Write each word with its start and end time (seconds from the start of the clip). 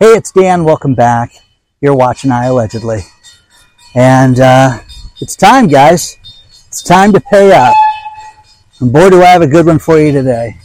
Hey, 0.00 0.08
it's 0.08 0.32
Dan. 0.32 0.64
Welcome 0.64 0.96
back. 0.96 1.36
You're 1.80 1.94
watching 1.94 2.32
iAllegedly. 2.32 3.02
And 3.94 4.40
uh, 4.40 4.80
it's 5.20 5.36
time, 5.36 5.68
guys. 5.68 6.18
It's 6.66 6.82
time 6.82 7.12
to 7.12 7.20
pay 7.20 7.52
up. 7.52 7.76
And 8.80 8.92
boy, 8.92 9.10
do 9.10 9.22
I 9.22 9.26
have 9.26 9.42
a 9.42 9.46
good 9.46 9.66
one 9.66 9.78
for 9.78 10.00
you 10.00 10.10
today. 10.10 10.56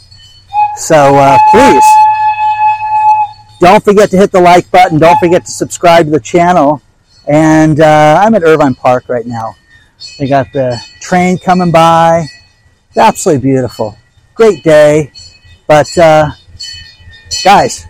So 0.74 1.14
uh, 1.14 1.38
please, 1.52 1.84
don't 3.60 3.84
forget 3.84 4.10
to 4.10 4.16
hit 4.16 4.32
the 4.32 4.40
like 4.40 4.68
button. 4.72 4.98
Don't 4.98 5.18
forget 5.20 5.46
to 5.46 5.52
subscribe 5.52 6.06
to 6.06 6.10
the 6.10 6.18
channel. 6.18 6.82
And 7.28 7.78
uh, 7.78 8.20
I'm 8.20 8.34
at 8.34 8.42
Irvine 8.42 8.74
Park 8.74 9.08
right 9.08 9.26
now. 9.26 9.54
They 10.18 10.26
got 10.26 10.52
the 10.52 10.76
train 11.00 11.38
coming 11.38 11.70
by. 11.70 12.26
It's 12.88 12.98
absolutely 12.98 13.42
beautiful. 13.42 13.96
Great 14.34 14.64
day. 14.64 15.12
But, 15.68 15.96
uh, 15.96 16.32
guys, 17.44 17.86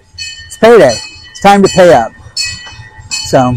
it's 0.46 0.59
payday. 0.59 0.98
Time 1.43 1.62
to 1.62 1.68
pay 1.68 1.93
up. 1.95 2.12
So, 3.08 3.54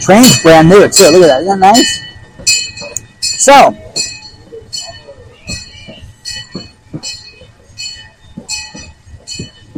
train's 0.00 0.42
brand 0.42 0.68
new 0.68 0.88
too. 0.88 1.10
Look 1.10 1.22
at 1.22 1.28
that. 1.28 1.42
Isn't 1.42 1.60
that 1.60 1.76
nice? 1.76 2.00
So, 3.20 3.76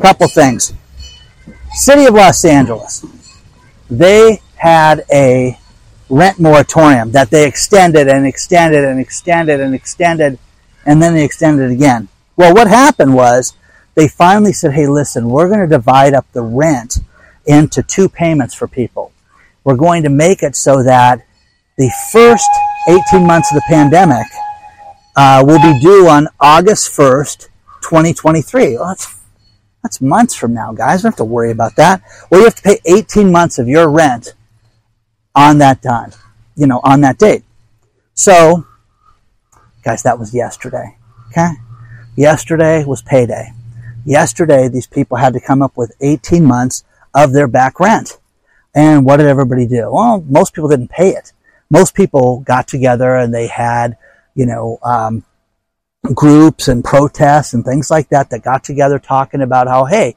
couple 0.00 0.28
things. 0.28 0.72
City 1.74 2.06
of 2.06 2.14
Los 2.14 2.44
Angeles. 2.44 3.04
They 3.90 4.40
had 4.56 5.04
a 5.12 5.58
rent 6.08 6.38
moratorium 6.38 7.12
that 7.12 7.30
they 7.30 7.46
extended 7.46 8.08
and 8.08 8.26
extended 8.26 8.84
and 8.84 8.98
extended 8.98 9.60
and 9.60 9.74
extended 9.74 10.38
and 10.84 11.02
then 11.02 11.14
they 11.14 11.24
extended 11.24 11.70
again. 11.70 12.08
Well, 12.36 12.54
what 12.54 12.66
happened 12.66 13.14
was 13.14 13.54
they 13.94 14.08
finally 14.08 14.52
said, 14.52 14.72
hey, 14.72 14.86
listen, 14.86 15.28
we're 15.28 15.48
going 15.48 15.60
to 15.60 15.66
divide 15.66 16.14
up 16.14 16.26
the 16.32 16.42
rent 16.42 16.98
into 17.46 17.82
two 17.82 18.08
payments 18.08 18.54
for 18.54 18.66
people. 18.66 19.12
We're 19.64 19.76
going 19.76 20.02
to 20.04 20.08
make 20.08 20.42
it 20.42 20.56
so 20.56 20.82
that 20.82 21.24
the 21.76 21.90
first 22.12 22.48
18 22.88 23.26
months 23.26 23.50
of 23.52 23.56
the 23.56 23.64
pandemic 23.68 24.26
uh, 25.16 25.44
will 25.46 25.60
be 25.60 25.78
due 25.80 26.08
on 26.08 26.28
August 26.40 26.96
1st, 26.96 27.48
2023. 27.82 28.76
Well, 28.76 28.88
that's, 28.88 29.20
that's 29.82 30.00
months 30.00 30.34
from 30.34 30.54
now, 30.54 30.72
guys. 30.72 31.00
You 31.00 31.04
don't 31.04 31.12
have 31.12 31.16
to 31.18 31.24
worry 31.24 31.50
about 31.50 31.76
that. 31.76 32.02
Well, 32.30 32.40
you 32.40 32.44
have 32.44 32.54
to 32.56 32.62
pay 32.62 32.80
18 32.86 33.30
months 33.30 33.58
of 33.58 33.68
your 33.68 33.90
rent 33.90 34.34
on 35.34 35.58
that 35.58 35.82
time, 35.82 36.12
you 36.56 36.66
know, 36.66 36.80
on 36.82 37.02
that 37.02 37.18
date. 37.18 37.44
So, 38.14 38.66
guys, 39.84 40.02
that 40.02 40.18
was 40.18 40.34
yesterday. 40.34 40.96
Okay? 41.28 41.48
Yesterday 42.16 42.84
was 42.84 43.02
payday. 43.02 43.52
Yesterday, 44.04 44.68
these 44.68 44.86
people 44.86 45.16
had 45.16 45.32
to 45.34 45.40
come 45.40 45.62
up 45.62 45.76
with 45.76 45.94
18 46.00 46.44
months 46.44 46.84
of 47.14 47.32
their 47.32 47.46
back 47.46 47.78
rent. 47.80 48.18
And 48.74 49.04
what 49.04 49.18
did 49.18 49.26
everybody 49.26 49.66
do? 49.66 49.90
Well, 49.92 50.24
most 50.28 50.54
people 50.54 50.68
didn't 50.68 50.90
pay 50.90 51.10
it. 51.10 51.32
Most 51.70 51.94
people 51.94 52.40
got 52.40 52.66
together 52.68 53.16
and 53.16 53.32
they 53.32 53.46
had, 53.46 53.96
you 54.34 54.46
know, 54.46 54.78
um, 54.82 55.24
groups 56.14 56.68
and 56.68 56.84
protests 56.84 57.54
and 57.54 57.64
things 57.64 57.90
like 57.90 58.08
that 58.08 58.30
that 58.30 58.42
got 58.42 58.64
together 58.64 58.98
talking 58.98 59.40
about 59.40 59.68
how, 59.68 59.84
hey, 59.84 60.16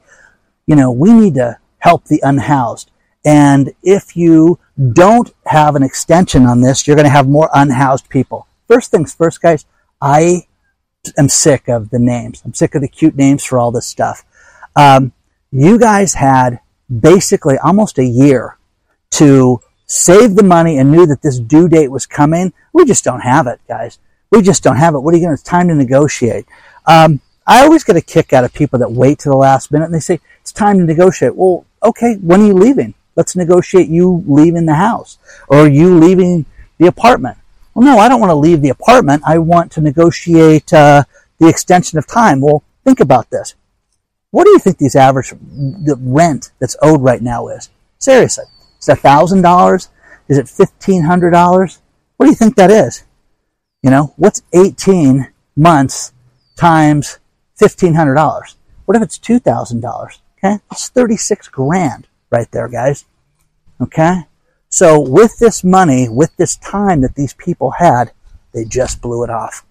you 0.66 0.74
know, 0.74 0.90
we 0.90 1.12
need 1.12 1.34
to 1.34 1.58
help 1.78 2.04
the 2.06 2.20
unhoused. 2.22 2.90
And 3.24 3.72
if 3.82 4.16
you 4.16 4.58
don't 4.92 5.32
have 5.46 5.76
an 5.76 5.82
extension 5.82 6.46
on 6.46 6.60
this, 6.60 6.86
you're 6.86 6.96
going 6.96 7.06
to 7.06 7.10
have 7.10 7.28
more 7.28 7.50
unhoused 7.54 8.08
people. 8.08 8.46
First 8.68 8.90
things 8.90 9.14
first, 9.14 9.40
guys, 9.40 9.64
I 10.00 10.45
am 11.16 11.28
sick 11.28 11.68
of 11.68 11.90
the 11.90 11.98
names. 11.98 12.42
I'm 12.44 12.54
sick 12.54 12.74
of 12.74 12.82
the 12.82 12.88
cute 12.88 13.16
names 13.16 13.44
for 13.44 13.58
all 13.58 13.70
this 13.70 13.86
stuff. 13.86 14.24
Um, 14.74 15.12
you 15.50 15.78
guys 15.78 16.14
had 16.14 16.60
basically 17.00 17.56
almost 17.58 17.98
a 17.98 18.04
year 18.04 18.58
to 19.12 19.60
save 19.86 20.34
the 20.34 20.42
money 20.42 20.78
and 20.78 20.90
knew 20.90 21.06
that 21.06 21.22
this 21.22 21.38
due 21.38 21.68
date 21.68 21.90
was 21.90 22.06
coming. 22.06 22.52
We 22.72 22.84
just 22.84 23.04
don't 23.04 23.20
have 23.20 23.46
it, 23.46 23.60
guys. 23.68 23.98
We 24.30 24.42
just 24.42 24.62
don't 24.62 24.76
have 24.76 24.94
it. 24.94 25.00
What 25.00 25.14
are 25.14 25.16
you 25.16 25.22
going 25.24 25.36
to? 25.36 25.40
It's 25.40 25.42
time 25.42 25.68
to 25.68 25.74
negotiate. 25.74 26.46
Um, 26.86 27.20
I 27.46 27.62
always 27.62 27.84
get 27.84 27.96
a 27.96 28.00
kick 28.00 28.32
out 28.32 28.44
of 28.44 28.52
people 28.52 28.78
that 28.80 28.90
wait 28.90 29.20
to 29.20 29.28
the 29.28 29.36
last 29.36 29.70
minute 29.70 29.86
and 29.86 29.94
they 29.94 30.00
say 30.00 30.20
it's 30.40 30.52
time 30.52 30.78
to 30.78 30.84
negotiate. 30.84 31.36
Well, 31.36 31.64
okay, 31.82 32.16
when 32.16 32.40
are 32.40 32.46
you 32.46 32.54
leaving? 32.54 32.94
Let's 33.14 33.36
negotiate 33.36 33.88
you 33.88 34.24
leaving 34.26 34.66
the 34.66 34.74
house 34.74 35.18
or 35.48 35.68
you 35.68 35.96
leaving 35.96 36.44
the 36.78 36.86
apartment. 36.88 37.38
Well, 37.76 37.84
no, 37.84 37.98
I 37.98 38.08
don't 38.08 38.20
want 38.20 38.30
to 38.30 38.36
leave 38.36 38.62
the 38.62 38.70
apartment. 38.70 39.22
I 39.26 39.36
want 39.36 39.70
to 39.72 39.82
negotiate 39.82 40.72
uh, 40.72 41.04
the 41.38 41.46
extension 41.46 41.98
of 41.98 42.06
time. 42.06 42.40
Well, 42.40 42.64
think 42.86 43.00
about 43.00 43.28
this. 43.28 43.54
What 44.30 44.44
do 44.44 44.50
you 44.52 44.58
think 44.58 44.78
these 44.78 44.96
average 44.96 45.28
the 45.28 45.98
rent 46.00 46.52
that's 46.58 46.74
owed 46.80 47.02
right 47.02 47.20
now 47.20 47.48
is? 47.48 47.68
Seriously, 47.98 48.46
is 48.80 48.88
it 48.88 48.96
thousand 49.00 49.42
dollars? 49.42 49.90
Is 50.26 50.38
it 50.38 50.48
fifteen 50.48 51.02
hundred 51.02 51.32
dollars? 51.32 51.82
What 52.16 52.24
do 52.24 52.30
you 52.30 52.36
think 52.36 52.56
that 52.56 52.70
is? 52.70 53.04
You 53.82 53.90
know, 53.90 54.14
what's 54.16 54.40
eighteen 54.54 55.28
months 55.54 56.14
times 56.56 57.18
fifteen 57.56 57.92
hundred 57.92 58.14
dollars? 58.14 58.56
What 58.86 58.96
if 58.96 59.02
it's 59.02 59.18
two 59.18 59.38
thousand 59.38 59.80
dollars? 59.80 60.22
Okay, 60.38 60.60
that's 60.70 60.88
thirty 60.88 61.18
six 61.18 61.46
grand 61.46 62.06
right 62.30 62.50
there, 62.52 62.68
guys. 62.68 63.04
Okay. 63.82 64.22
So 64.76 65.00
with 65.00 65.38
this 65.38 65.64
money, 65.64 66.06
with 66.06 66.36
this 66.36 66.56
time 66.58 67.00
that 67.00 67.14
these 67.14 67.32
people 67.32 67.70
had, 67.70 68.12
they 68.52 68.66
just 68.66 69.00
blew 69.00 69.24
it 69.24 69.30
off. 69.30 69.64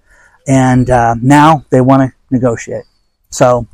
And 0.48 0.90
uh, 0.90 1.14
now 1.22 1.64
they 1.70 1.80
want 1.80 2.10
to 2.10 2.18
negotiate. 2.32 2.86
So 3.30 3.68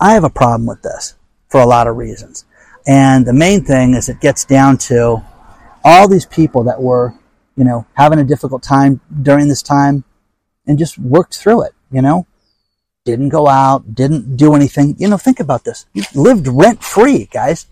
I 0.00 0.14
have 0.14 0.24
a 0.24 0.30
problem 0.30 0.64
with 0.64 0.80
this 0.80 1.14
for 1.50 1.60
a 1.60 1.66
lot 1.66 1.88
of 1.88 1.98
reasons. 1.98 2.46
And 2.86 3.26
the 3.26 3.34
main 3.34 3.62
thing 3.64 3.92
is 3.92 4.08
it 4.08 4.22
gets 4.22 4.46
down 4.46 4.78
to 4.88 5.22
all 5.84 6.08
these 6.08 6.24
people 6.24 6.64
that 6.64 6.80
were, 6.80 7.12
you 7.54 7.64
know, 7.64 7.84
having 7.92 8.18
a 8.18 8.24
difficult 8.24 8.62
time 8.62 9.02
during 9.20 9.48
this 9.48 9.60
time 9.60 10.04
and 10.66 10.78
just 10.78 10.98
worked 10.98 11.36
through 11.36 11.64
it, 11.64 11.74
you 11.90 12.00
know? 12.00 12.26
Didn't 13.04 13.30
go 13.30 13.48
out, 13.48 13.96
didn't 13.96 14.36
do 14.36 14.54
anything. 14.54 14.94
You 14.96 15.08
know, 15.08 15.16
think 15.16 15.40
about 15.40 15.64
this. 15.64 15.86
You 15.92 16.04
lived 16.14 16.46
rent 16.46 16.84
free, 16.84 17.28
guys. 17.32 17.66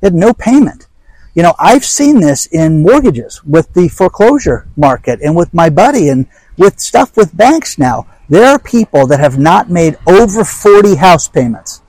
You 0.00 0.06
had 0.06 0.14
no 0.14 0.32
payment. 0.32 0.86
You 1.34 1.42
know, 1.42 1.54
I've 1.58 1.84
seen 1.84 2.20
this 2.20 2.46
in 2.46 2.82
mortgages 2.82 3.44
with 3.44 3.72
the 3.74 3.88
foreclosure 3.88 4.66
market 4.76 5.20
and 5.22 5.36
with 5.36 5.52
my 5.52 5.68
buddy 5.68 6.08
and 6.08 6.26
with 6.56 6.80
stuff 6.80 7.14
with 7.16 7.36
banks 7.36 7.78
now. 7.78 8.06
There 8.30 8.46
are 8.46 8.58
people 8.58 9.06
that 9.08 9.20
have 9.20 9.38
not 9.38 9.68
made 9.68 9.98
over 10.06 10.44
40 10.44 10.96
house 10.96 11.28
payments. 11.28 11.82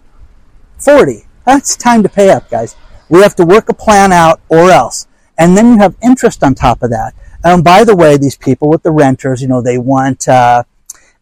40. 0.78 1.26
That's 1.46 1.78
time 1.78 2.04
to 2.04 2.10
pay 2.10 2.30
up, 2.30 2.50
guys. 2.50 2.76
We 3.10 3.22
have 3.22 3.36
to 3.36 3.46
work 3.46 3.70
a 3.70 3.74
plan 3.74 4.12
out 4.12 4.42
or 4.50 4.70
else. 4.70 5.08
And 5.38 5.56
then 5.56 5.74
you 5.74 5.78
have 5.80 5.96
interest 6.04 6.44
on 6.44 6.56
top 6.56 6.84
of 6.84 6.90
that. 6.90 7.14
And 7.44 7.64
by 7.64 7.86
the 7.86 7.96
way, 7.96 8.18
these 8.18 8.38
people 8.38 8.70
with 8.70 8.84
the 8.84 8.92
renters, 8.92 9.42
you 9.42 9.48
know, 9.48 9.62
they 9.62 9.78
want, 9.78 10.28
uh, 10.28 10.64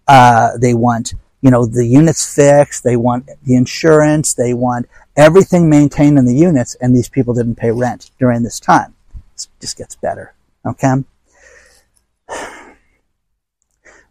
uh, 0.08 0.58
they 0.58 0.74
want 0.74 1.14
you 1.42 1.52
know, 1.52 1.66
the 1.66 1.86
units 1.86 2.36
fixed, 2.36 2.84
they 2.84 2.96
want 2.96 3.30
the 3.44 3.56
insurance, 3.56 4.34
they 4.34 4.54
want 4.54 4.88
everything 5.16 5.70
maintained 5.70 6.18
in 6.18 6.26
the 6.26 6.36
units, 6.36 6.76
and 6.76 6.96
these 6.96 7.10
people 7.10 7.34
didn't 7.34 7.56
pay 7.56 7.72
rent 7.72 8.12
during 8.20 8.44
this 8.44 8.60
time. 8.60 8.94
It 9.36 9.48
just 9.62 9.78
gets 9.78 9.96
better. 9.96 10.34
Okay? 10.66 11.04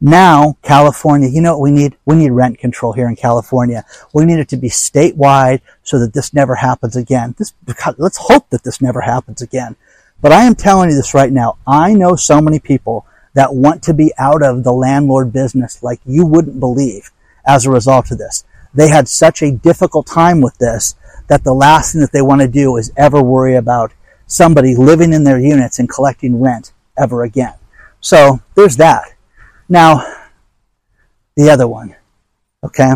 Now, 0.01 0.57
California, 0.63 1.29
you 1.29 1.41
know 1.41 1.55
what 1.55 1.63
we 1.63 1.73
need? 1.73 1.97
We 2.07 2.15
need 2.15 2.31
rent 2.31 2.59
control 2.59 2.93
here 2.93 3.09
in 3.09 3.17
California. 3.17 3.85
We 4.15 4.25
need 4.25 4.39
it 4.39 4.49
to 4.51 4.57
be 4.57 4.69
statewide 4.69 5.61
so 5.83 5.99
that 5.99 6.13
this 6.15 6.33
never 6.33 6.55
happens 6.55 6.95
again. 6.95 7.35
This, 7.37 7.53
let's 7.97 8.19
hope 8.19 8.49
that 8.51 8.63
this 8.63 8.81
never 8.81 9.01
happens 9.01 9.43
again. 9.43 9.75
But 10.21 10.33
I 10.33 10.45
am 10.45 10.55
telling 10.55 10.91
you 10.91 10.97
this 10.97 11.15
right 11.15 11.33
now. 11.33 11.59
I 11.67 11.95
know 11.95 12.15
so 12.15 12.41
many 12.41 12.61
people 12.61 13.07
that 13.35 13.55
want 13.55 13.83
to 13.85 13.95
be 13.95 14.13
out 14.19 14.43
of 14.43 14.63
the 14.63 14.73
landlord 14.73 15.33
business 15.33 15.83
like 15.83 16.01
you 16.07 16.25
wouldn't 16.25 16.61
believe 16.61 17.11
as 17.49 17.67
a 17.67 17.71
result 17.71 18.13
of 18.13 18.19
this. 18.19 18.45
They 18.75 18.89
had 18.89 19.09
such 19.09 19.43
a 19.43 19.51
difficult 19.51 20.07
time 20.07 20.41
with 20.41 20.59
this 20.59 20.95
that 21.29 21.43
the 21.43 21.55
last 21.55 21.93
thing 21.93 22.01
that 22.03 22.13
they 22.13 22.23
want 22.23 22.43
to 22.43 22.49
do 22.49 22.77
is 22.77 22.93
ever 22.97 23.23
worry 23.23 23.57
about 23.57 23.93
somebody 24.27 24.77
living 24.77 25.13
in 25.13 25.25
their 25.25 25.41
units 25.41 25.79
and 25.79 25.89
collecting 25.89 26.41
rent 26.41 26.73
ever 26.97 27.25
again. 27.25 27.55
So 28.01 28.41
there's 28.55 28.77
that. 28.77 29.05
Now, 29.69 30.05
the 31.37 31.51
other 31.51 31.67
one, 31.67 31.97
okay? 32.63 32.93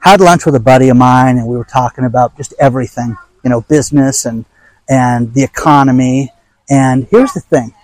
Had 0.00 0.20
lunch 0.20 0.44
with 0.44 0.54
a 0.54 0.60
buddy 0.60 0.88
of 0.88 0.96
mine 0.96 1.38
and 1.38 1.46
we 1.46 1.56
were 1.56 1.64
talking 1.64 2.04
about 2.04 2.36
just 2.36 2.52
everything, 2.58 3.16
you 3.44 3.50
know, 3.50 3.62
business 3.62 4.24
and, 4.24 4.44
and 4.88 5.32
the 5.34 5.42
economy. 5.42 6.32
And 6.68 7.06
here's 7.10 7.32
the 7.32 7.40
thing 7.40 7.74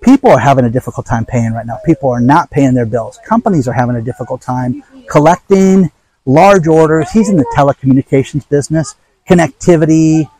people 0.00 0.30
are 0.30 0.38
having 0.38 0.64
a 0.64 0.70
difficult 0.70 1.06
time 1.06 1.24
paying 1.24 1.52
right 1.52 1.66
now. 1.66 1.78
People 1.84 2.10
are 2.10 2.20
not 2.20 2.50
paying 2.50 2.74
their 2.74 2.86
bills. 2.86 3.18
Companies 3.26 3.68
are 3.68 3.72
having 3.72 3.96
a 3.96 4.02
difficult 4.02 4.40
time 4.40 4.82
collecting 5.10 5.90
large 6.24 6.66
orders. 6.66 7.10
He's 7.10 7.28
in 7.28 7.36
the 7.36 7.52
telecommunications 7.56 8.48
business, 8.48 8.94
connectivity, 9.28 10.30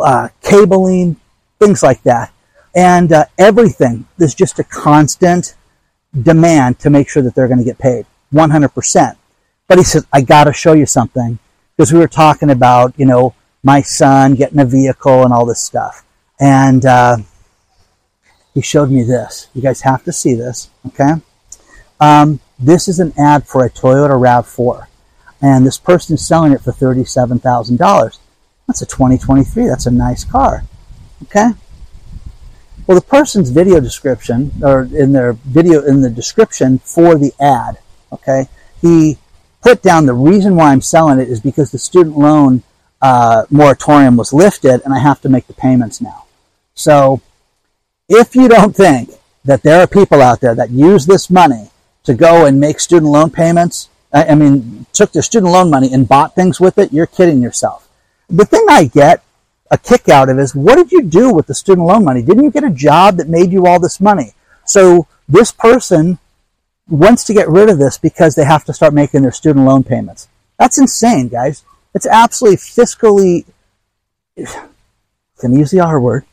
uh, 0.00 0.28
cabling, 0.42 1.16
things 1.58 1.82
like 1.82 2.02
that. 2.04 2.32
And 2.74 3.12
uh, 3.12 3.26
everything, 3.38 4.06
there's 4.16 4.34
just 4.34 4.58
a 4.58 4.64
constant 4.64 5.54
demand 6.22 6.78
to 6.80 6.90
make 6.90 7.08
sure 7.08 7.22
that 7.22 7.34
they're 7.34 7.48
going 7.48 7.58
to 7.58 7.64
get 7.64 7.78
paid 7.78 8.06
100%. 8.32 9.16
But 9.68 9.78
he 9.78 9.84
says, 9.84 10.06
I 10.12 10.20
got 10.22 10.44
to 10.44 10.52
show 10.52 10.72
you 10.72 10.86
something 10.86 11.38
because 11.76 11.92
we 11.92 11.98
were 11.98 12.08
talking 12.08 12.50
about, 12.50 12.94
you 12.96 13.06
know, 13.06 13.34
my 13.62 13.80
son 13.80 14.34
getting 14.34 14.60
a 14.60 14.64
vehicle 14.64 15.24
and 15.24 15.32
all 15.32 15.46
this 15.46 15.60
stuff. 15.60 16.04
And, 16.38 16.84
uh, 16.84 17.16
he 18.52 18.60
showed 18.60 18.90
me 18.90 19.02
this. 19.02 19.48
You 19.52 19.62
guys 19.62 19.80
have 19.80 20.04
to 20.04 20.12
see 20.12 20.34
this, 20.34 20.70
okay? 20.86 21.14
Um, 21.98 22.38
this 22.58 22.88
is 22.88 23.00
an 23.00 23.12
ad 23.18 23.46
for 23.46 23.64
a 23.64 23.70
Toyota 23.70 24.18
RAV4. 24.18 24.86
And 25.40 25.66
this 25.66 25.78
person 25.78 26.14
is 26.14 26.26
selling 26.26 26.52
it 26.52 26.60
for 26.60 26.72
$37,000. 26.72 28.18
That's 28.66 28.82
a 28.82 28.86
2023. 28.86 29.66
That's 29.66 29.86
a 29.86 29.90
nice 29.90 30.24
car. 30.24 30.64
Okay? 31.24 31.50
Well, 32.86 32.98
the 32.98 33.06
person's 33.06 33.50
video 33.50 33.80
description, 33.80 34.52
or 34.62 34.82
in 34.82 35.12
their 35.12 35.32
video, 35.32 35.82
in 35.82 36.02
the 36.02 36.10
description 36.10 36.78
for 36.78 37.14
the 37.16 37.32
ad, 37.40 37.78
okay, 38.12 38.48
he 38.82 39.16
put 39.62 39.82
down 39.82 40.04
the 40.04 40.12
reason 40.12 40.56
why 40.56 40.70
I'm 40.70 40.82
selling 40.82 41.18
it 41.18 41.28
is 41.28 41.40
because 41.40 41.70
the 41.70 41.78
student 41.78 42.18
loan 42.18 42.62
uh, 43.00 43.44
moratorium 43.50 44.16
was 44.16 44.34
lifted 44.34 44.82
and 44.84 44.92
I 44.92 44.98
have 44.98 45.20
to 45.22 45.30
make 45.30 45.46
the 45.46 45.54
payments 45.54 46.00
now. 46.00 46.24
So, 46.74 47.22
if 48.08 48.34
you 48.34 48.48
don't 48.48 48.76
think 48.76 49.10
that 49.44 49.62
there 49.62 49.80
are 49.80 49.86
people 49.86 50.20
out 50.20 50.40
there 50.40 50.54
that 50.54 50.70
use 50.70 51.06
this 51.06 51.30
money 51.30 51.70
to 52.04 52.14
go 52.14 52.46
and 52.46 52.60
make 52.60 52.80
student 52.80 53.10
loan 53.10 53.30
payments, 53.30 53.88
I 54.12 54.34
mean, 54.36 54.86
took 54.92 55.12
their 55.12 55.22
student 55.22 55.52
loan 55.52 55.70
money 55.70 55.92
and 55.92 56.08
bought 56.08 56.34
things 56.34 56.60
with 56.60 56.78
it, 56.78 56.92
you're 56.92 57.06
kidding 57.06 57.42
yourself. 57.42 57.88
The 58.28 58.44
thing 58.44 58.64
I 58.68 58.84
get 58.84 59.24
a 59.70 59.78
kick 59.78 60.08
out 60.08 60.28
of 60.28 60.38
is 60.38 60.54
what 60.54 60.76
did 60.76 60.92
you 60.92 61.02
do 61.02 61.32
with 61.32 61.46
the 61.48 61.54
student 61.54 61.86
loan 61.86 62.04
money? 62.04 62.22
Didn't 62.22 62.44
you 62.44 62.50
get 62.50 62.62
a 62.62 62.70
job 62.70 63.16
that 63.16 63.28
made 63.28 63.50
you 63.50 63.66
all 63.66 63.80
this 63.80 64.00
money? 64.00 64.32
So 64.64 65.08
this 65.28 65.50
person 65.50 66.18
wants 66.88 67.24
to 67.24 67.34
get 67.34 67.48
rid 67.48 67.68
of 67.68 67.78
this 67.78 67.98
because 67.98 68.34
they 68.34 68.44
have 68.44 68.64
to 68.64 68.72
start 68.72 68.94
making 68.94 69.22
their 69.22 69.32
student 69.32 69.66
loan 69.66 69.82
payments. 69.82 70.28
That's 70.58 70.78
insane, 70.78 71.28
guys. 71.28 71.64
It's 71.94 72.06
absolutely 72.06 72.58
fiscally, 72.58 73.44
can 75.40 75.58
use 75.58 75.72
the 75.72 75.80
R 75.80 76.00
word, 76.00 76.24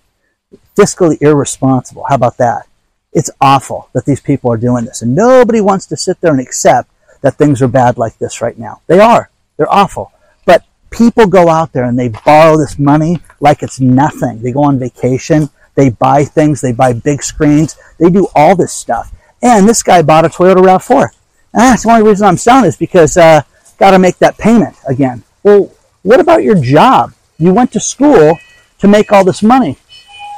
fiscally 0.77 1.19
irresponsible. 1.21 2.05
How 2.07 2.15
about 2.15 2.37
that? 2.37 2.67
It's 3.13 3.29
awful 3.41 3.89
that 3.93 4.05
these 4.05 4.21
people 4.21 4.51
are 4.51 4.57
doing 4.57 4.85
this. 4.85 5.01
And 5.01 5.13
nobody 5.13 5.59
wants 5.61 5.85
to 5.87 5.97
sit 5.97 6.21
there 6.21 6.31
and 6.31 6.39
accept 6.39 6.89
that 7.21 7.35
things 7.35 7.61
are 7.61 7.67
bad 7.67 7.97
like 7.97 8.17
this 8.17 8.41
right 8.41 8.57
now. 8.57 8.81
They 8.87 8.99
are. 8.99 9.29
They're 9.57 9.71
awful 9.71 10.11
But 10.45 10.63
people 10.89 11.27
go 11.27 11.49
out 11.49 11.71
there 11.71 11.83
and 11.83 11.99
they 11.99 12.09
borrow 12.09 12.57
this 12.57 12.79
money 12.79 13.19
like 13.39 13.61
it's 13.61 13.79
nothing. 13.79 14.41
They 14.41 14.51
go 14.51 14.63
on 14.63 14.79
vacation, 14.79 15.49
they 15.75 15.89
buy 15.89 16.25
things, 16.25 16.61
they 16.61 16.71
buy 16.71 16.93
big 16.93 17.21
screens, 17.21 17.77
they 17.99 18.09
do 18.09 18.27
all 18.35 18.55
this 18.55 18.73
stuff. 18.73 19.13
And 19.43 19.67
this 19.67 19.83
guy 19.83 20.01
bought 20.01 20.25
a 20.25 20.29
Toyota 20.29 20.63
RAV4. 20.63 21.09
And 21.53 21.61
that's 21.61 21.83
the 21.83 21.91
only 21.91 22.09
reason 22.09 22.27
I'm 22.27 22.37
selling 22.37 22.65
is 22.65 22.77
because 22.77 23.17
uh, 23.17 23.41
got 23.77 23.91
to 23.91 23.99
make 23.99 24.17
that 24.19 24.37
payment 24.37 24.75
again. 24.87 25.23
Well, 25.43 25.71
what 26.03 26.19
about 26.19 26.43
your 26.43 26.55
job? 26.55 27.13
You 27.37 27.53
went 27.53 27.71
to 27.73 27.79
school 27.79 28.37
to 28.79 28.87
make 28.87 29.11
all 29.11 29.23
this 29.23 29.43
money. 29.43 29.77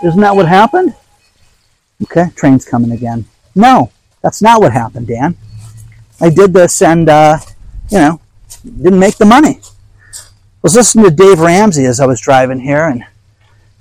Isn't 0.04 0.22
that 0.22 0.36
what 0.36 0.48
happened? 0.48 0.96
Okay, 2.04 2.26
train's 2.36 2.66
coming 2.66 2.92
again. 2.92 3.26
No, 3.56 3.92
that's 4.22 4.42
not 4.42 4.62
what 4.62 4.74
happened, 4.74 5.08
Dan. 5.08 5.38
I 6.20 6.30
did 6.30 6.54
this 6.54 6.82
and, 6.82 7.10
uh, 7.10 7.38
you 7.90 7.98
know, 7.98 8.22
didn't 8.64 9.00
make 9.00 9.18
the 9.18 9.26
money 9.26 9.60
I 10.64 10.68
was 10.68 10.76
listening 10.76 11.04
to 11.04 11.12
Dave 11.12 11.42
Ramsey 11.42 11.84
as 11.84 12.00
I 12.00 12.06
was 12.06 12.22
driving 12.22 12.62
here, 12.62 12.86
and 12.86 13.04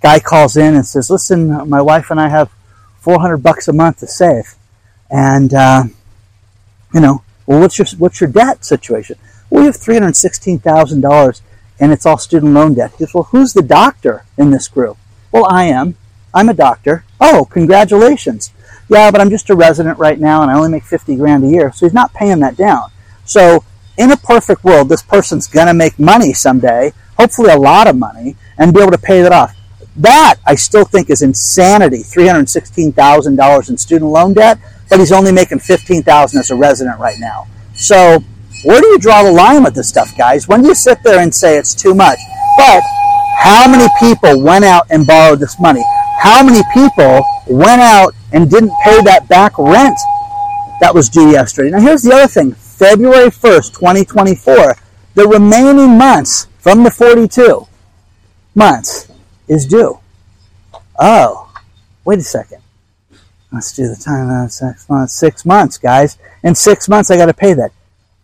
guy 0.02 0.18
calls 0.18 0.56
in 0.56 0.74
and 0.74 0.84
says, 0.84 1.10
"Listen, 1.10 1.68
my 1.68 1.80
wife 1.80 2.10
and 2.10 2.20
I 2.20 2.28
have 2.28 2.50
400 2.98 3.36
bucks 3.36 3.68
a 3.68 3.72
month 3.72 4.00
to 4.00 4.08
save, 4.08 4.56
and 5.08 5.54
uh, 5.54 5.84
you 6.92 6.98
know, 7.00 7.22
well, 7.46 7.60
what's 7.60 7.78
your 7.78 7.86
what's 7.98 8.20
your 8.20 8.30
debt 8.30 8.64
situation? 8.64 9.16
Well, 9.48 9.60
we 9.60 9.66
have 9.66 9.76
316 9.76 10.58
thousand 10.58 11.02
dollars, 11.02 11.40
and 11.78 11.92
it's 11.92 12.04
all 12.04 12.18
student 12.18 12.52
loan 12.52 12.74
debt." 12.74 12.90
He 12.98 13.04
goes, 13.04 13.14
"Well, 13.14 13.28
who's 13.30 13.52
the 13.52 13.62
doctor 13.62 14.24
in 14.36 14.50
this 14.50 14.66
group?" 14.66 14.98
Well, 15.30 15.46
I 15.48 15.66
am. 15.66 15.94
I'm 16.34 16.48
a 16.48 16.54
doctor. 16.54 17.04
Oh, 17.24 17.44
congratulations. 17.44 18.52
Yeah, 18.88 19.12
but 19.12 19.20
I'm 19.20 19.30
just 19.30 19.48
a 19.48 19.54
resident 19.54 19.96
right 19.98 20.18
now, 20.18 20.42
and 20.42 20.50
I 20.50 20.54
only 20.54 20.70
make 20.70 20.82
50 20.82 21.14
grand 21.16 21.44
a 21.44 21.48
year, 21.48 21.70
so 21.72 21.86
he's 21.86 21.94
not 21.94 22.12
paying 22.12 22.40
that 22.40 22.56
down. 22.56 22.90
So 23.24 23.64
in 23.96 24.10
a 24.10 24.16
perfect 24.16 24.64
world, 24.64 24.88
this 24.88 25.02
person's 25.02 25.46
going 25.46 25.68
to 25.68 25.74
make 25.74 25.98
money 26.00 26.32
someday, 26.32 26.92
hopefully 27.16 27.50
a 27.50 27.56
lot 27.56 27.86
of 27.86 27.96
money, 27.96 28.36
and 28.58 28.74
be 28.74 28.80
able 28.80 28.90
to 28.90 28.98
pay 28.98 29.22
that 29.22 29.30
off. 29.30 29.56
That 29.96 30.36
I 30.44 30.56
still 30.56 30.84
think 30.84 31.10
is 31.10 31.22
insanity. 31.22 31.98
$316,000 31.98 33.70
in 33.70 33.78
student 33.78 34.10
loan 34.10 34.32
debt, 34.32 34.58
but 34.90 34.98
he's 34.98 35.12
only 35.12 35.30
making 35.30 35.60
15000 35.60 36.40
as 36.40 36.50
a 36.50 36.56
resident 36.56 36.98
right 36.98 37.20
now. 37.20 37.46
So, 37.74 38.18
where 38.64 38.80
do 38.80 38.86
you 38.88 38.98
draw 38.98 39.22
the 39.22 39.32
line 39.32 39.62
with 39.62 39.74
this 39.74 39.88
stuff, 39.88 40.16
guys? 40.18 40.48
When 40.48 40.62
do 40.62 40.68
you 40.68 40.74
sit 40.74 40.98
there 41.04 41.20
and 41.20 41.32
say 41.32 41.56
it's 41.56 41.74
too 41.74 41.94
much? 41.94 42.18
But 42.56 42.82
how 43.38 43.68
many 43.68 43.88
people 44.00 44.42
went 44.42 44.64
out 44.64 44.86
and 44.90 45.06
borrowed 45.06 45.38
this 45.38 45.60
money? 45.60 45.84
How 46.22 46.44
many 46.44 46.62
people 46.72 47.26
went 47.48 47.80
out 47.80 48.14
and 48.32 48.48
didn't 48.48 48.70
pay 48.84 49.02
that 49.02 49.26
back 49.28 49.58
rent 49.58 49.98
that 50.80 50.94
was 50.94 51.08
due 51.08 51.32
yesterday? 51.32 51.70
Now, 51.70 51.80
here's 51.80 52.02
the 52.02 52.12
other 52.12 52.28
thing 52.28 52.52
February 52.52 53.28
1st, 53.28 53.74
2024, 53.74 54.76
the 55.14 55.26
remaining 55.26 55.98
months 55.98 56.46
from 56.60 56.84
the 56.84 56.92
42 56.92 57.66
months 58.54 59.10
is 59.48 59.66
due. 59.66 59.98
Oh, 60.96 61.52
wait 62.04 62.20
a 62.20 62.22
second. 62.22 62.62
Let's 63.50 63.72
do 63.72 63.88
the 63.88 63.96
time 63.96 64.30
on 64.30 64.48
six 64.48 64.88
months. 64.88 65.14
Six 65.14 65.44
months, 65.44 65.76
guys. 65.76 66.18
In 66.44 66.54
six 66.54 66.88
months, 66.88 67.10
I 67.10 67.16
got 67.16 67.26
to 67.26 67.34
pay 67.34 67.52
that. 67.54 67.72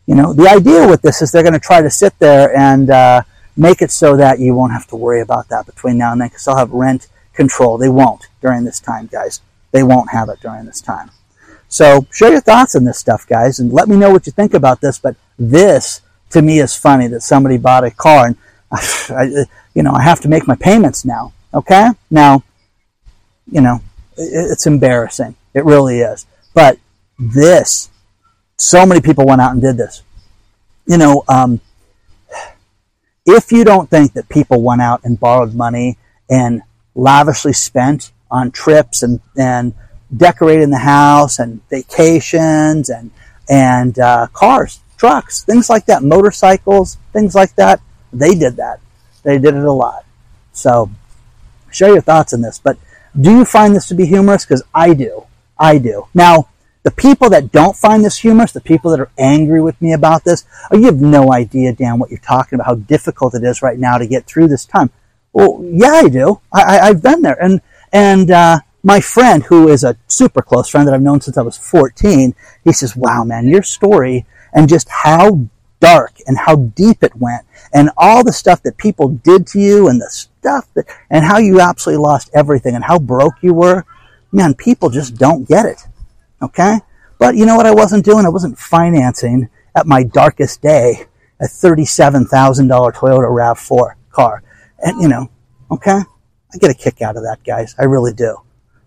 You 0.06 0.14
know, 0.14 0.32
the 0.32 0.48
idea 0.48 0.86
with 0.86 1.02
this 1.02 1.20
is 1.20 1.32
they're 1.32 1.42
going 1.42 1.52
to 1.52 1.58
try 1.58 1.82
to 1.82 1.90
sit 1.90 2.16
there 2.20 2.56
and 2.56 2.90
uh, 2.90 3.22
make 3.56 3.82
it 3.82 3.90
so 3.90 4.16
that 4.16 4.38
you 4.38 4.54
won't 4.54 4.72
have 4.72 4.86
to 4.86 4.96
worry 4.96 5.20
about 5.20 5.48
that 5.48 5.66
between 5.66 5.98
now 5.98 6.12
and 6.12 6.20
then 6.20 6.28
because 6.28 6.46
I'll 6.46 6.56
have 6.56 6.70
rent 6.70 7.08
control. 7.38 7.78
They 7.78 7.88
won't 7.88 8.26
during 8.42 8.64
this 8.64 8.80
time, 8.80 9.06
guys. 9.06 9.40
They 9.70 9.82
won't 9.82 10.10
have 10.10 10.28
it 10.28 10.40
during 10.42 10.66
this 10.66 10.82
time. 10.82 11.10
So 11.68 12.06
share 12.12 12.32
your 12.32 12.40
thoughts 12.40 12.74
on 12.74 12.84
this 12.84 12.98
stuff, 12.98 13.26
guys, 13.26 13.60
and 13.60 13.72
let 13.72 13.88
me 13.88 13.96
know 13.96 14.10
what 14.10 14.26
you 14.26 14.32
think 14.32 14.54
about 14.54 14.80
this. 14.80 14.98
But 14.98 15.16
this, 15.38 16.02
to 16.30 16.42
me, 16.42 16.58
is 16.58 16.74
funny 16.74 17.06
that 17.08 17.22
somebody 17.22 17.56
bought 17.56 17.84
a 17.84 17.90
car 17.90 18.26
and, 18.26 18.36
I, 18.72 19.44
you 19.74 19.82
know, 19.82 19.92
I 19.92 20.02
have 20.02 20.20
to 20.20 20.28
make 20.28 20.46
my 20.46 20.56
payments 20.56 21.04
now. 21.04 21.32
Okay? 21.54 21.88
Now, 22.10 22.42
you 23.50 23.60
know, 23.60 23.80
it's 24.16 24.66
embarrassing. 24.66 25.36
It 25.54 25.64
really 25.64 26.00
is. 26.00 26.26
But 26.54 26.78
this, 27.18 27.88
so 28.56 28.84
many 28.84 29.00
people 29.00 29.24
went 29.26 29.40
out 29.40 29.52
and 29.52 29.62
did 29.62 29.76
this. 29.76 30.02
You 30.86 30.98
know, 30.98 31.22
um, 31.28 31.60
if 33.26 33.52
you 33.52 33.64
don't 33.64 33.88
think 33.88 34.14
that 34.14 34.28
people 34.28 34.60
went 34.62 34.82
out 34.82 35.04
and 35.04 35.20
borrowed 35.20 35.54
money 35.54 35.98
and 36.28 36.62
lavishly 36.98 37.52
spent 37.52 38.12
on 38.30 38.50
trips 38.50 39.02
and, 39.02 39.20
and 39.36 39.72
decorating 40.14 40.70
the 40.70 40.78
house 40.78 41.38
and 41.38 41.66
vacations 41.70 42.90
and 42.90 43.10
and 43.50 43.98
uh, 43.98 44.26
cars, 44.34 44.80
trucks, 44.98 45.42
things 45.42 45.70
like 45.70 45.86
that, 45.86 46.02
motorcycles, 46.02 46.98
things 47.14 47.34
like 47.34 47.54
that. 47.54 47.80
They 48.12 48.34
did 48.34 48.56
that. 48.56 48.80
They 49.22 49.38
did 49.38 49.54
it 49.54 49.64
a 49.64 49.72
lot. 49.72 50.04
So, 50.52 50.90
share 51.70 51.92
your 51.92 52.02
thoughts 52.02 52.34
on 52.34 52.42
this. 52.42 52.58
But 52.58 52.76
do 53.18 53.30
you 53.30 53.46
find 53.46 53.74
this 53.74 53.88
to 53.88 53.94
be 53.94 54.04
humorous? 54.04 54.44
Because 54.44 54.62
I 54.74 54.92
do. 54.92 55.24
I 55.58 55.78
do. 55.78 56.08
Now, 56.12 56.50
the 56.82 56.90
people 56.90 57.30
that 57.30 57.52
don't 57.52 57.74
find 57.74 58.04
this 58.04 58.18
humorous, 58.18 58.52
the 58.52 58.60
people 58.60 58.90
that 58.90 59.00
are 59.00 59.10
angry 59.18 59.62
with 59.62 59.80
me 59.80 59.94
about 59.94 60.24
this, 60.24 60.44
oh, 60.70 60.76
you 60.76 60.86
have 60.86 61.00
no 61.00 61.32
idea, 61.32 61.72
Dan, 61.72 61.98
what 61.98 62.10
you're 62.10 62.18
talking 62.18 62.56
about, 62.56 62.66
how 62.66 62.74
difficult 62.74 63.34
it 63.34 63.44
is 63.44 63.62
right 63.62 63.78
now 63.78 63.96
to 63.96 64.06
get 64.06 64.26
through 64.26 64.48
this 64.48 64.66
time. 64.66 64.90
Well, 65.38 65.60
yeah, 65.62 65.92
I 65.92 66.08
do. 66.08 66.40
I, 66.52 66.78
I, 66.80 66.86
have 66.86 67.00
been 67.00 67.22
there. 67.22 67.40
And, 67.40 67.60
and, 67.92 68.28
uh, 68.28 68.58
my 68.82 69.00
friend, 69.00 69.44
who 69.44 69.68
is 69.68 69.84
a 69.84 69.96
super 70.08 70.42
close 70.42 70.68
friend 70.68 70.84
that 70.88 70.94
I've 70.94 71.00
known 71.00 71.20
since 71.20 71.38
I 71.38 71.42
was 71.42 71.56
14, 71.56 72.34
he 72.64 72.72
says, 72.72 72.96
wow, 72.96 73.22
man, 73.22 73.46
your 73.46 73.62
story 73.62 74.26
and 74.52 74.68
just 74.68 74.88
how 74.88 75.46
dark 75.78 76.14
and 76.26 76.36
how 76.36 76.56
deep 76.56 77.04
it 77.04 77.14
went 77.14 77.46
and 77.72 77.88
all 77.96 78.24
the 78.24 78.32
stuff 78.32 78.64
that 78.64 78.78
people 78.78 79.10
did 79.10 79.46
to 79.48 79.60
you 79.60 79.86
and 79.86 80.00
the 80.00 80.10
stuff 80.10 80.66
that, 80.74 80.86
and 81.08 81.24
how 81.24 81.38
you 81.38 81.60
absolutely 81.60 82.02
lost 82.02 82.30
everything 82.34 82.74
and 82.74 82.82
how 82.82 82.98
broke 82.98 83.34
you 83.40 83.54
were. 83.54 83.84
Man, 84.32 84.54
people 84.54 84.90
just 84.90 85.18
don't 85.18 85.46
get 85.46 85.66
it. 85.66 85.86
Okay? 86.42 86.78
But 87.20 87.36
you 87.36 87.46
know 87.46 87.54
what 87.54 87.66
I 87.66 87.74
wasn't 87.74 88.04
doing? 88.04 88.26
I 88.26 88.30
wasn't 88.30 88.58
financing 88.58 89.50
at 89.76 89.86
my 89.86 90.02
darkest 90.02 90.62
day 90.62 91.06
a 91.40 91.44
$37,000 91.44 92.26
Toyota 92.94 93.30
RAV4 93.30 93.94
car. 94.10 94.42
And 94.80 95.00
you 95.00 95.08
know, 95.08 95.30
okay? 95.70 96.00
I 96.52 96.58
get 96.58 96.70
a 96.70 96.74
kick 96.74 97.02
out 97.02 97.16
of 97.16 97.22
that, 97.24 97.44
guys. 97.44 97.74
I 97.78 97.84
really 97.84 98.12
do. 98.12 98.38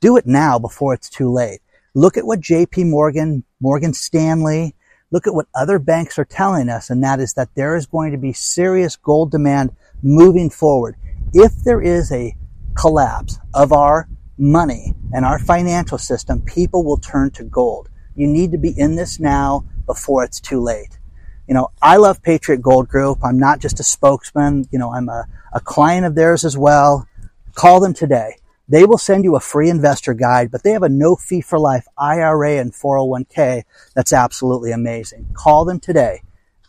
Do 0.00 0.16
it 0.16 0.26
now 0.26 0.58
before 0.58 0.92
it's 0.92 1.08
too 1.08 1.30
late. 1.30 1.60
Look 1.94 2.16
at 2.16 2.26
what 2.26 2.40
JP 2.40 2.90
Morgan, 2.90 3.44
Morgan 3.60 3.94
Stanley, 3.94 4.74
look 5.10 5.26
at 5.26 5.34
what 5.34 5.46
other 5.54 5.78
banks 5.78 6.18
are 6.18 6.24
telling 6.24 6.68
us, 6.68 6.90
and 6.90 7.02
that 7.04 7.20
is 7.20 7.34
that 7.34 7.54
there 7.54 7.76
is 7.76 7.86
going 7.86 8.12
to 8.12 8.18
be 8.18 8.32
serious 8.32 8.96
gold 8.96 9.30
demand 9.30 9.74
moving 10.02 10.50
forward 10.50 10.96
if 11.34 11.52
there 11.64 11.82
is 11.82 12.12
a 12.12 12.36
collapse 12.76 13.38
of 13.52 13.72
our 13.72 14.08
money 14.38 14.94
and 15.12 15.24
our 15.24 15.38
financial 15.38 15.98
system, 15.98 16.40
people 16.42 16.84
will 16.84 16.96
turn 16.96 17.30
to 17.32 17.44
gold. 17.44 17.88
You 18.14 18.28
need 18.28 18.52
to 18.52 18.58
be 18.58 18.70
in 18.78 18.94
this 18.94 19.18
now 19.18 19.64
before 19.86 20.22
it's 20.24 20.40
too 20.40 20.60
late. 20.60 20.98
You 21.48 21.54
know, 21.54 21.72
I 21.82 21.96
love 21.96 22.22
Patriot 22.22 22.62
Gold 22.62 22.88
Group. 22.88 23.18
I'm 23.22 23.38
not 23.38 23.58
just 23.58 23.80
a 23.80 23.82
spokesman. 23.82 24.66
You 24.70 24.78
know, 24.78 24.92
I'm 24.94 25.08
a, 25.08 25.26
a 25.52 25.60
client 25.60 26.06
of 26.06 26.14
theirs 26.14 26.44
as 26.44 26.56
well. 26.56 27.06
Call 27.54 27.80
them 27.80 27.92
today. 27.92 28.36
They 28.68 28.84
will 28.86 28.98
send 28.98 29.24
you 29.24 29.36
a 29.36 29.40
free 29.40 29.68
investor 29.68 30.14
guide, 30.14 30.50
but 30.50 30.62
they 30.62 30.70
have 30.70 30.82
a 30.82 30.88
no 30.88 31.16
fee 31.16 31.42
for 31.42 31.58
life 31.58 31.86
IRA 31.98 32.58
and 32.58 32.72
401k 32.72 33.64
that's 33.94 34.12
absolutely 34.12 34.72
amazing. 34.72 35.26
Call 35.34 35.66
them 35.66 35.80
today. 35.80 36.22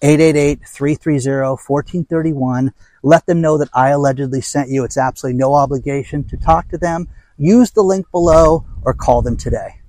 888-330-1431. 0.03 2.73
Let 3.01 3.25
them 3.25 3.39
know 3.39 3.57
that 3.57 3.69
I 3.73 3.89
allegedly 3.89 4.41
sent 4.41 4.69
you. 4.69 4.83
It's 4.83 4.97
absolutely 4.97 5.37
no 5.37 5.53
obligation 5.53 6.25
to 6.25 6.37
talk 6.37 6.67
to 6.69 6.77
them. 6.77 7.07
Use 7.37 7.71
the 7.71 7.81
link 7.81 8.11
below 8.11 8.65
or 8.83 8.93
call 8.93 9.21
them 9.21 9.37
today. 9.37 9.79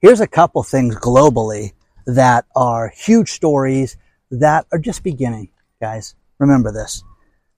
Here's 0.00 0.20
a 0.20 0.26
couple 0.26 0.62
things 0.62 0.96
globally 0.96 1.72
that 2.06 2.46
are 2.56 2.92
huge 2.94 3.30
stories 3.30 3.96
that 4.30 4.66
are 4.72 4.78
just 4.78 5.02
beginning, 5.02 5.50
guys. 5.80 6.14
Remember 6.38 6.72
this. 6.72 7.04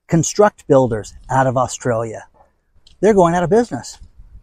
Construct 0.07 0.67
builders 0.67 1.13
out 1.29 1.47
of 1.47 1.57
Australia 1.57 2.27
they're 3.05 3.13
going 3.13 3.35
out 3.35 3.43
of 3.43 3.49
business. 3.49 3.99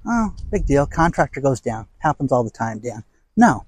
Oh, 0.06 0.34
big 0.50 0.66
deal. 0.66 0.86
Contractor 0.86 1.40
goes 1.40 1.60
down. 1.60 1.86
Happens 1.98 2.32
all 2.32 2.44
the 2.44 2.50
time, 2.50 2.78
Dan. 2.78 3.04
No. 3.36 3.64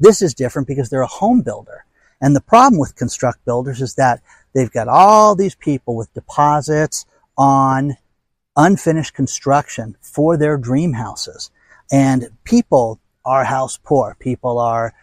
This 0.00 0.22
is 0.22 0.34
different 0.34 0.66
because 0.68 0.90
they're 0.90 1.02
a 1.02 1.06
home 1.06 1.42
builder. 1.42 1.84
And 2.20 2.34
the 2.34 2.40
problem 2.40 2.78
with 2.78 2.96
construct 2.96 3.44
builders 3.44 3.80
is 3.80 3.94
that 3.94 4.20
they've 4.54 4.70
got 4.70 4.88
all 4.88 5.34
these 5.34 5.54
people 5.54 5.96
with 5.96 6.12
deposits 6.14 7.06
on 7.38 7.96
unfinished 8.56 9.14
construction 9.14 9.96
for 10.00 10.36
their 10.36 10.56
dream 10.56 10.92
houses. 10.92 11.50
And 11.92 12.28
people 12.44 13.00
are 13.24 13.44
house 13.44 13.78
poor. 13.82 14.16
People 14.18 14.58
are 14.58 14.94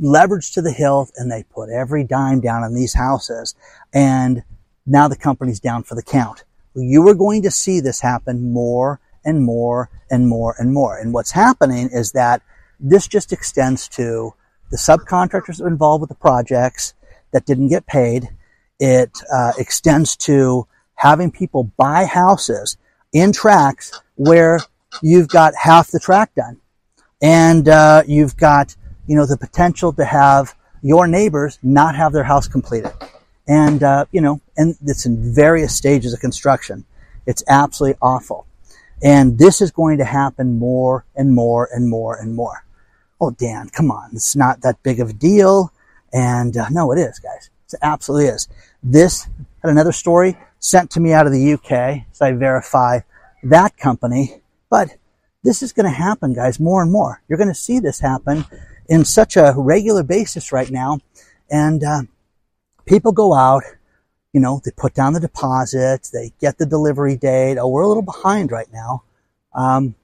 leveraged 0.00 0.54
to 0.54 0.62
the 0.62 0.72
hilt 0.72 1.12
and 1.16 1.30
they 1.30 1.42
put 1.42 1.70
every 1.70 2.04
dime 2.04 2.40
down 2.40 2.62
on 2.62 2.74
these 2.74 2.94
houses. 2.94 3.54
And 3.92 4.42
now 4.86 5.08
the 5.08 5.16
company's 5.16 5.60
down 5.60 5.82
for 5.82 5.94
the 5.94 6.02
count 6.02 6.44
you 6.80 7.06
are 7.08 7.14
going 7.14 7.42
to 7.42 7.50
see 7.50 7.80
this 7.80 8.00
happen 8.00 8.52
more 8.52 9.00
and 9.24 9.42
more 9.42 9.90
and 10.10 10.28
more 10.28 10.54
and 10.58 10.72
more. 10.72 10.98
And 10.98 11.12
what's 11.12 11.32
happening 11.32 11.90
is 11.92 12.12
that 12.12 12.42
this 12.80 13.06
just 13.06 13.32
extends 13.32 13.88
to 13.88 14.34
the 14.70 14.76
subcontractors 14.76 15.64
involved 15.66 16.02
with 16.02 16.08
the 16.08 16.16
projects 16.16 16.94
that 17.32 17.44
didn't 17.44 17.68
get 17.68 17.86
paid. 17.86 18.28
It 18.78 19.10
uh, 19.32 19.52
extends 19.58 20.16
to 20.18 20.66
having 20.94 21.30
people 21.30 21.64
buy 21.76 22.04
houses 22.04 22.76
in 23.12 23.32
tracts 23.32 24.00
where 24.14 24.60
you've 25.02 25.28
got 25.28 25.54
half 25.54 25.90
the 25.90 25.98
tract 25.98 26.36
done, 26.36 26.60
and 27.20 27.68
uh, 27.68 28.02
you've 28.06 28.36
got 28.36 28.76
you 29.08 29.16
know 29.16 29.26
the 29.26 29.36
potential 29.36 29.92
to 29.94 30.04
have 30.04 30.54
your 30.82 31.08
neighbors 31.08 31.58
not 31.62 31.96
have 31.96 32.12
their 32.12 32.22
house 32.22 32.46
completed 32.46 32.92
and 33.48 33.82
uh, 33.82 34.04
you 34.12 34.20
know, 34.20 34.40
and 34.56 34.76
it's 34.84 35.06
in 35.06 35.34
various 35.34 35.74
stages 35.74 36.12
of 36.12 36.20
construction. 36.20 36.84
It's 37.26 37.42
absolutely 37.48 37.98
awful, 38.02 38.46
and 39.02 39.38
this 39.38 39.60
is 39.60 39.70
going 39.70 39.98
to 39.98 40.04
happen 40.04 40.58
more 40.58 41.04
and 41.16 41.34
more 41.34 41.68
and 41.72 41.88
more 41.88 42.16
and 42.16 42.36
more. 42.36 42.64
Oh, 43.20 43.30
Dan, 43.30 43.70
come 43.70 43.90
on, 43.90 44.10
it's 44.12 44.36
not 44.36 44.60
that 44.60 44.82
big 44.82 45.00
of 45.00 45.10
a 45.10 45.12
deal, 45.12 45.72
and 46.12 46.56
uh, 46.56 46.68
no, 46.70 46.92
it 46.92 46.98
is, 46.98 47.18
guys. 47.18 47.50
It 47.72 47.78
absolutely 47.82 48.28
is. 48.28 48.48
This 48.82 49.26
had 49.62 49.70
another 49.70 49.92
story 49.92 50.38
sent 50.60 50.90
to 50.92 51.00
me 51.00 51.12
out 51.12 51.26
of 51.26 51.32
the 51.32 51.54
UK, 51.54 52.06
so 52.12 52.26
I 52.26 52.32
verify 52.32 53.00
that 53.42 53.76
company, 53.76 54.42
but 54.70 54.90
this 55.42 55.62
is 55.62 55.72
going 55.72 55.84
to 55.84 55.90
happen, 55.90 56.34
guys, 56.34 56.60
more 56.60 56.82
and 56.82 56.92
more. 56.92 57.22
You're 57.28 57.38
going 57.38 57.48
to 57.48 57.54
see 57.54 57.78
this 57.78 58.00
happen 58.00 58.44
in 58.88 59.04
such 59.04 59.36
a 59.36 59.54
regular 59.56 60.02
basis 60.02 60.52
right 60.52 60.70
now, 60.70 60.98
and 61.50 61.84
uh, 61.84 62.02
people 62.86 63.12
go 63.12 63.34
out, 63.34 63.62
you 64.32 64.40
know, 64.40 64.60
they 64.64 64.70
put 64.76 64.94
down 64.94 65.12
the 65.12 65.20
deposit, 65.20 66.08
they 66.12 66.32
get 66.40 66.58
the 66.58 66.66
delivery 66.66 67.16
date. 67.16 67.58
Oh, 67.58 67.68
we're 67.68 67.82
a 67.82 67.88
little 67.88 68.02
behind 68.02 68.50
right 68.50 68.68
now. 68.72 69.02
Um, 69.54 69.94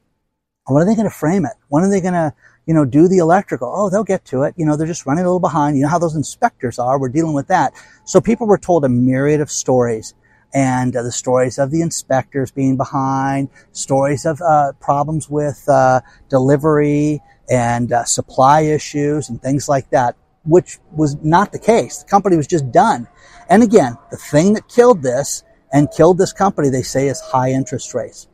when 0.67 0.83
are 0.83 0.87
they 0.87 0.95
going 0.95 1.09
to 1.09 1.15
frame 1.15 1.45
it? 1.45 1.53
When 1.69 1.83
are 1.83 1.91
they 1.91 2.01
going 2.01 2.15
to, 2.15 2.33
you 2.67 2.73
know, 2.73 2.85
do 2.85 3.07
the 3.07 3.19
electrical? 3.19 3.71
Oh, 3.75 3.91
they'll 3.91 4.05
get 4.05 4.25
to 4.27 4.43
it. 4.43 4.55
You 4.57 4.65
know, 4.65 4.77
they're 4.77 4.87
just 4.87 5.05
running 5.05 5.25
a 5.25 5.29
little 5.29 5.41
behind. 5.41 5.77
You 5.77 5.83
know 5.83 5.91
how 5.91 5.99
those 5.99 6.17
inspectors 6.17 6.79
are. 6.79 6.99
We're 6.99 7.11
dealing 7.11 7.35
with 7.35 7.49
that. 7.49 7.75
So 8.05 8.21
people 8.21 8.47
were 8.47 8.59
told 8.59 8.85
a 8.85 8.89
myriad 8.89 9.41
of 9.41 9.51
stories 9.51 10.15
and 10.55 10.97
uh, 10.97 11.03
the 11.03 11.13
stories 11.13 11.59
of 11.59 11.71
the 11.71 11.83
inspectors 11.83 12.51
being 12.51 12.77
behind, 12.77 13.51
stories 13.73 14.25
of 14.25 14.41
uh, 14.41 14.73
problems 14.81 15.29
with 15.29 15.69
uh, 15.69 16.01
delivery 16.31 17.21
and 17.51 17.93
uh, 17.93 18.05
supply 18.05 18.63
issues 18.63 19.29
and 19.29 19.43
things 19.43 19.69
like 19.69 19.91
that 19.91 20.17
which 20.45 20.79
was 20.93 21.17
not 21.23 21.53
the 21.53 21.59
case. 21.59 21.99
The 21.99 22.09
company 22.09 22.37
was 22.37 22.47
just 22.47 22.71
done. 22.71 23.09
And 23.49 23.63
again, 23.63 23.97
the 24.11 24.17
thing 24.17 24.53
that 24.55 24.69
killed 24.69 25.03
this 25.03 25.43
and 25.73 25.91
killed 25.91 26.19
this 26.19 26.33
company, 26.33 26.69
they 26.69 26.83
say, 26.83 27.09
is 27.09 27.21
high 27.21 27.51
interest 27.51 27.95
rates. 27.95 28.29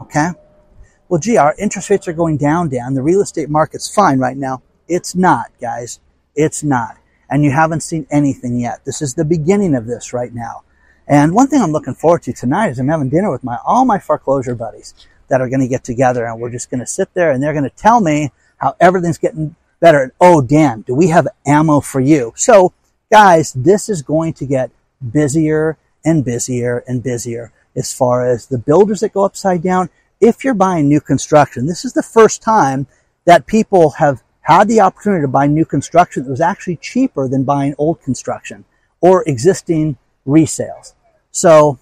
Okay? 0.00 0.28
Well, 1.08 1.20
gee, 1.20 1.36
our 1.36 1.54
interest 1.58 1.90
rates 1.90 2.06
are 2.08 2.12
going 2.12 2.36
down, 2.36 2.68
down. 2.68 2.94
The 2.94 3.02
real 3.02 3.20
estate 3.20 3.48
market's 3.48 3.92
fine 3.92 4.18
right 4.18 4.36
now. 4.36 4.62
It's 4.86 5.14
not, 5.14 5.50
guys. 5.60 6.00
It's 6.36 6.62
not. 6.62 6.96
And 7.28 7.44
you 7.44 7.50
haven't 7.50 7.82
seen 7.82 8.06
anything 8.10 8.58
yet. 8.58 8.84
This 8.84 9.02
is 9.02 9.14
the 9.14 9.24
beginning 9.24 9.74
of 9.74 9.86
this 9.86 10.12
right 10.12 10.32
now. 10.32 10.62
And 11.06 11.34
one 11.34 11.48
thing 11.48 11.60
I'm 11.60 11.72
looking 11.72 11.94
forward 11.94 12.22
to 12.24 12.32
tonight 12.32 12.68
is 12.68 12.78
I'm 12.78 12.88
having 12.88 13.08
dinner 13.08 13.30
with 13.30 13.42
my 13.42 13.58
all 13.64 13.84
my 13.84 13.98
foreclosure 13.98 14.54
buddies 14.54 14.94
that 15.30 15.40
are 15.40 15.48
going 15.48 15.60
to 15.60 15.68
get 15.68 15.84
together 15.84 16.26
and 16.26 16.38
we're 16.38 16.50
just 16.50 16.70
going 16.70 16.80
to 16.80 16.86
sit 16.86 17.12
there 17.14 17.30
and 17.30 17.42
they're 17.42 17.54
going 17.54 17.64
to 17.64 17.70
tell 17.70 18.00
me 18.00 18.30
how 18.58 18.76
everything's 18.80 19.18
getting 19.18 19.56
better. 19.80 20.02
And, 20.02 20.12
oh, 20.20 20.42
Dan, 20.42 20.82
do 20.82 20.94
we 20.94 21.08
have 21.08 21.26
ammo 21.46 21.80
for 21.80 22.00
you? 22.00 22.32
So, 22.36 22.74
guys, 23.10 23.52
this 23.54 23.88
is 23.88 24.02
going 24.02 24.34
to 24.34 24.46
get 24.46 24.70
busier 25.10 25.78
and 26.04 26.24
busier 26.24 26.84
and 26.86 27.02
busier 27.02 27.52
as 27.74 27.92
far 27.92 28.28
as 28.28 28.46
the 28.46 28.58
builders 28.58 29.00
that 29.00 29.14
go 29.14 29.24
upside 29.24 29.62
down. 29.62 29.88
If 30.20 30.44
you're 30.44 30.54
buying 30.54 30.88
new 30.88 31.00
construction, 31.00 31.66
this 31.66 31.84
is 31.84 31.94
the 31.94 32.02
first 32.02 32.42
time 32.42 32.86
that 33.24 33.46
people 33.46 33.90
have 33.90 34.22
had 34.42 34.68
the 34.68 34.80
opportunity 34.80 35.22
to 35.22 35.28
buy 35.28 35.46
new 35.46 35.64
construction 35.64 36.24
that 36.24 36.30
was 36.30 36.40
actually 36.40 36.76
cheaper 36.76 37.28
than 37.28 37.44
buying 37.44 37.74
old 37.78 38.02
construction 38.02 38.64
or 39.00 39.22
existing 39.26 39.96
resales. 40.26 40.94
So 41.30 41.78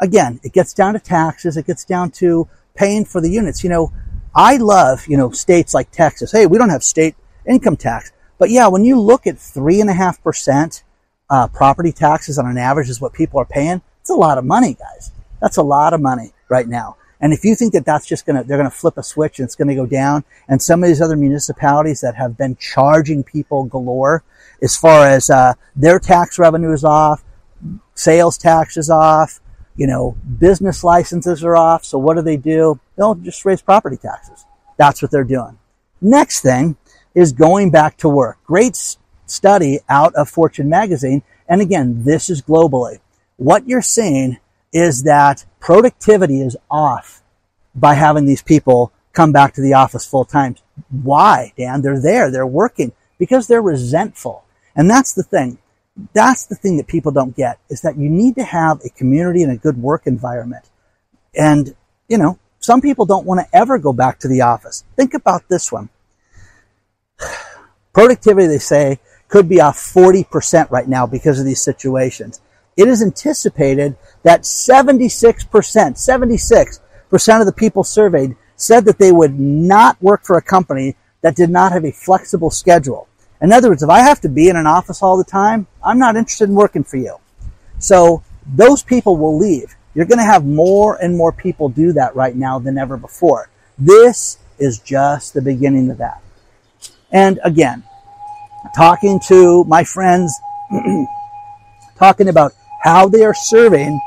again, 0.00 0.40
it 0.42 0.52
gets 0.52 0.74
down 0.74 0.94
to 0.94 1.00
taxes. 1.00 1.56
It 1.56 1.66
gets 1.66 1.84
down 1.84 2.10
to 2.12 2.48
paying 2.80 3.04
for 3.04 3.20
the 3.20 3.30
units. 3.30 3.62
You 3.62 3.68
know, 3.68 3.92
I 4.34 4.56
love, 4.56 5.06
you 5.06 5.16
know, 5.18 5.30
states 5.32 5.74
like 5.74 5.90
Texas. 5.90 6.32
Hey, 6.32 6.46
we 6.46 6.56
don't 6.56 6.70
have 6.70 6.82
state 6.82 7.14
income 7.46 7.76
tax. 7.76 8.10
But 8.38 8.48
yeah, 8.48 8.68
when 8.68 8.84
you 8.86 8.98
look 8.98 9.26
at 9.26 9.38
three 9.38 9.82
and 9.82 9.90
a 9.90 9.92
half 9.92 10.22
percent 10.22 10.82
uh, 11.28 11.46
property 11.48 11.92
taxes 11.92 12.38
on 12.38 12.46
an 12.46 12.56
average 12.56 12.88
is 12.88 13.00
what 13.00 13.12
people 13.12 13.38
are 13.38 13.44
paying, 13.44 13.82
It's 14.00 14.08
a 14.08 14.14
lot 14.14 14.38
of 14.38 14.44
money, 14.46 14.72
guys. 14.74 15.12
That's 15.42 15.58
a 15.58 15.62
lot 15.62 15.92
of 15.92 16.00
money 16.00 16.32
right 16.48 16.66
now. 16.66 16.96
And 17.20 17.34
if 17.34 17.44
you 17.44 17.54
think 17.54 17.74
that 17.74 17.84
that's 17.84 18.06
just 18.06 18.24
gonna, 18.24 18.44
they're 18.44 18.56
gonna 18.56 18.70
flip 18.70 18.96
a 18.96 19.02
switch 19.02 19.38
and 19.38 19.46
it's 19.46 19.54
gonna 19.54 19.74
go 19.74 19.84
down, 19.84 20.24
and 20.48 20.60
some 20.60 20.82
of 20.82 20.88
these 20.88 21.02
other 21.02 21.16
municipalities 21.16 22.00
that 22.00 22.14
have 22.14 22.38
been 22.38 22.56
charging 22.56 23.22
people 23.22 23.64
galore 23.64 24.24
as 24.62 24.74
far 24.74 25.06
as, 25.06 25.28
uh, 25.28 25.52
their 25.76 25.98
tax 25.98 26.38
revenue 26.38 26.72
is 26.72 26.82
off, 26.82 27.22
sales 27.94 28.38
tax 28.38 28.78
is 28.78 28.88
off, 28.88 29.40
you 29.80 29.86
know, 29.86 30.14
business 30.38 30.84
licenses 30.84 31.42
are 31.42 31.56
off. 31.56 31.86
So 31.86 31.96
what 31.96 32.16
do 32.16 32.22
they 32.22 32.36
do? 32.36 32.78
They'll 32.96 33.14
just 33.14 33.46
raise 33.46 33.62
property 33.62 33.96
taxes. 33.96 34.44
That's 34.76 35.00
what 35.00 35.10
they're 35.10 35.24
doing. 35.24 35.58
Next 36.02 36.42
thing 36.42 36.76
is 37.14 37.32
going 37.32 37.70
back 37.70 37.96
to 37.98 38.08
work. 38.10 38.36
Great 38.44 38.78
study 39.24 39.78
out 39.88 40.14
of 40.16 40.28
Fortune 40.28 40.68
magazine. 40.68 41.22
And 41.48 41.62
again, 41.62 42.04
this 42.04 42.28
is 42.28 42.42
globally. 42.42 42.98
What 43.38 43.66
you're 43.66 43.80
seeing 43.80 44.36
is 44.70 45.04
that 45.04 45.46
productivity 45.60 46.42
is 46.42 46.58
off 46.70 47.22
by 47.74 47.94
having 47.94 48.26
these 48.26 48.42
people 48.42 48.92
come 49.14 49.32
back 49.32 49.54
to 49.54 49.62
the 49.62 49.72
office 49.72 50.06
full 50.06 50.26
time. 50.26 50.56
Why, 50.90 51.54
Dan? 51.56 51.80
They're 51.80 52.02
there. 52.02 52.30
They're 52.30 52.46
working 52.46 52.92
because 53.18 53.46
they're 53.46 53.62
resentful. 53.62 54.44
And 54.76 54.90
that's 54.90 55.14
the 55.14 55.22
thing. 55.22 55.56
That's 56.12 56.46
the 56.46 56.54
thing 56.54 56.76
that 56.76 56.86
people 56.86 57.12
don't 57.12 57.36
get 57.36 57.58
is 57.68 57.80
that 57.82 57.96
you 57.96 58.08
need 58.08 58.36
to 58.36 58.44
have 58.44 58.80
a 58.84 58.90
community 58.90 59.42
and 59.42 59.52
a 59.52 59.56
good 59.56 59.76
work 59.76 60.06
environment. 60.06 60.70
And, 61.34 61.74
you 62.08 62.18
know, 62.18 62.38
some 62.58 62.80
people 62.80 63.06
don't 63.06 63.26
want 63.26 63.40
to 63.40 63.56
ever 63.56 63.78
go 63.78 63.92
back 63.92 64.18
to 64.20 64.28
the 64.28 64.42
office. 64.42 64.84
Think 64.96 65.14
about 65.14 65.48
this 65.48 65.72
one. 65.72 65.88
Productivity, 67.92 68.46
they 68.46 68.58
say, 68.58 69.00
could 69.28 69.48
be 69.48 69.60
off 69.60 69.78
40% 69.78 70.70
right 70.70 70.88
now 70.88 71.06
because 71.06 71.38
of 71.38 71.46
these 71.46 71.62
situations. 71.62 72.40
It 72.76 72.88
is 72.88 73.02
anticipated 73.02 73.96
that 74.22 74.42
76%, 74.42 75.48
76% 75.50 77.40
of 77.40 77.46
the 77.46 77.52
people 77.52 77.84
surveyed 77.84 78.36
said 78.56 78.84
that 78.84 78.98
they 78.98 79.12
would 79.12 79.38
not 79.38 80.00
work 80.02 80.24
for 80.24 80.36
a 80.36 80.42
company 80.42 80.96
that 81.22 81.36
did 81.36 81.50
not 81.50 81.72
have 81.72 81.84
a 81.84 81.92
flexible 81.92 82.50
schedule. 82.50 83.08
In 83.42 83.52
other 83.52 83.70
words, 83.70 83.82
if 83.82 83.88
I 83.88 84.00
have 84.00 84.20
to 84.20 84.28
be 84.28 84.48
in 84.48 84.56
an 84.56 84.66
office 84.66 85.02
all 85.02 85.16
the 85.16 85.24
time, 85.24 85.66
I'm 85.82 85.98
not 85.98 86.16
interested 86.16 86.48
in 86.48 86.54
working 86.54 86.84
for 86.84 86.96
you. 86.96 87.16
So 87.78 88.22
those 88.46 88.82
people 88.82 89.16
will 89.16 89.38
leave. 89.38 89.74
You're 89.94 90.06
going 90.06 90.18
to 90.18 90.24
have 90.24 90.44
more 90.44 90.96
and 90.96 91.16
more 91.16 91.32
people 91.32 91.68
do 91.68 91.92
that 91.92 92.14
right 92.14 92.36
now 92.36 92.58
than 92.58 92.78
ever 92.78 92.96
before. 92.96 93.48
This 93.78 94.38
is 94.58 94.78
just 94.78 95.34
the 95.34 95.42
beginning 95.42 95.90
of 95.90 95.98
that. 95.98 96.22
And 97.10 97.40
again, 97.42 97.82
talking 98.76 99.20
to 99.26 99.64
my 99.64 99.84
friends, 99.84 100.38
talking 101.98 102.28
about 102.28 102.52
how 102.82 103.08
they 103.08 103.24
are 103.24 103.34
serving 103.34 104.00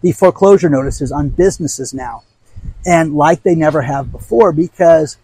the 0.00 0.12
foreclosure 0.12 0.68
notices 0.68 1.12
on 1.12 1.28
businesses 1.28 1.94
now. 1.94 2.22
And 2.84 3.14
like 3.14 3.42
they 3.42 3.54
never 3.54 3.82
have 3.82 4.12
before 4.12 4.52
because 4.52 5.16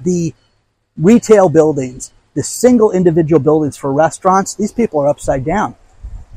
the 0.00 0.34
retail 1.00 1.48
buildings, 1.48 2.12
the 2.34 2.42
single 2.42 2.92
individual 2.92 3.40
buildings 3.40 3.76
for 3.76 3.92
restaurants, 3.92 4.54
these 4.54 4.72
people 4.72 5.00
are 5.00 5.08
upside 5.08 5.44
down. 5.44 5.74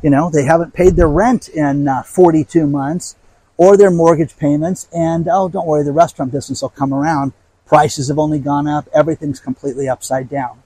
You 0.01 0.09
know, 0.09 0.29
they 0.29 0.43
haven't 0.43 0.73
paid 0.73 0.95
their 0.95 1.07
rent 1.07 1.49
in 1.49 1.87
uh, 1.87 2.03
42 2.03 2.67
months 2.67 3.15
or 3.57 3.77
their 3.77 3.91
mortgage 3.91 4.37
payments. 4.37 4.87
And 4.93 5.27
oh, 5.31 5.49
don't 5.49 5.67
worry, 5.67 5.83
the 5.83 5.91
restaurant 5.91 6.31
business 6.31 6.61
will 6.61 6.69
come 6.69 6.93
around. 6.93 7.33
Prices 7.65 8.07
have 8.07 8.19
only 8.19 8.39
gone 8.39 8.67
up. 8.67 8.87
Everything's 8.93 9.39
completely 9.39 9.87
upside 9.87 10.29
down. 10.29 10.61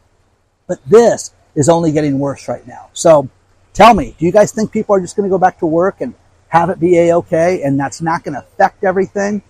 But 0.67 0.79
this 0.85 1.31
is 1.55 1.69
only 1.69 1.91
getting 1.91 2.19
worse 2.19 2.47
right 2.47 2.65
now. 2.67 2.89
So 2.93 3.29
tell 3.73 3.93
me, 3.93 4.15
do 4.17 4.25
you 4.25 4.31
guys 4.31 4.51
think 4.51 4.71
people 4.71 4.95
are 4.95 5.01
just 5.01 5.15
going 5.15 5.29
to 5.29 5.33
go 5.33 5.37
back 5.37 5.59
to 5.59 5.65
work 5.65 6.01
and 6.01 6.13
have 6.49 6.69
it 6.69 6.79
be 6.79 6.97
a-okay 6.97 7.61
and 7.61 7.79
that's 7.79 8.01
not 8.01 8.23
going 8.23 8.33
to 8.33 8.39
affect 8.39 8.83
everything? 8.83 9.41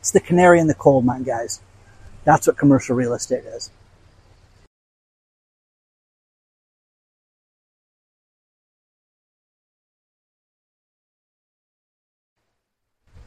It's 0.00 0.12
the 0.12 0.20
canary 0.20 0.60
in 0.60 0.68
the 0.68 0.74
coal 0.74 1.02
mine, 1.02 1.24
guys. 1.24 1.60
That's 2.26 2.46
what 2.46 2.58
commercial 2.58 2.94
real 2.94 3.14
estate 3.14 3.44
is. 3.44 3.70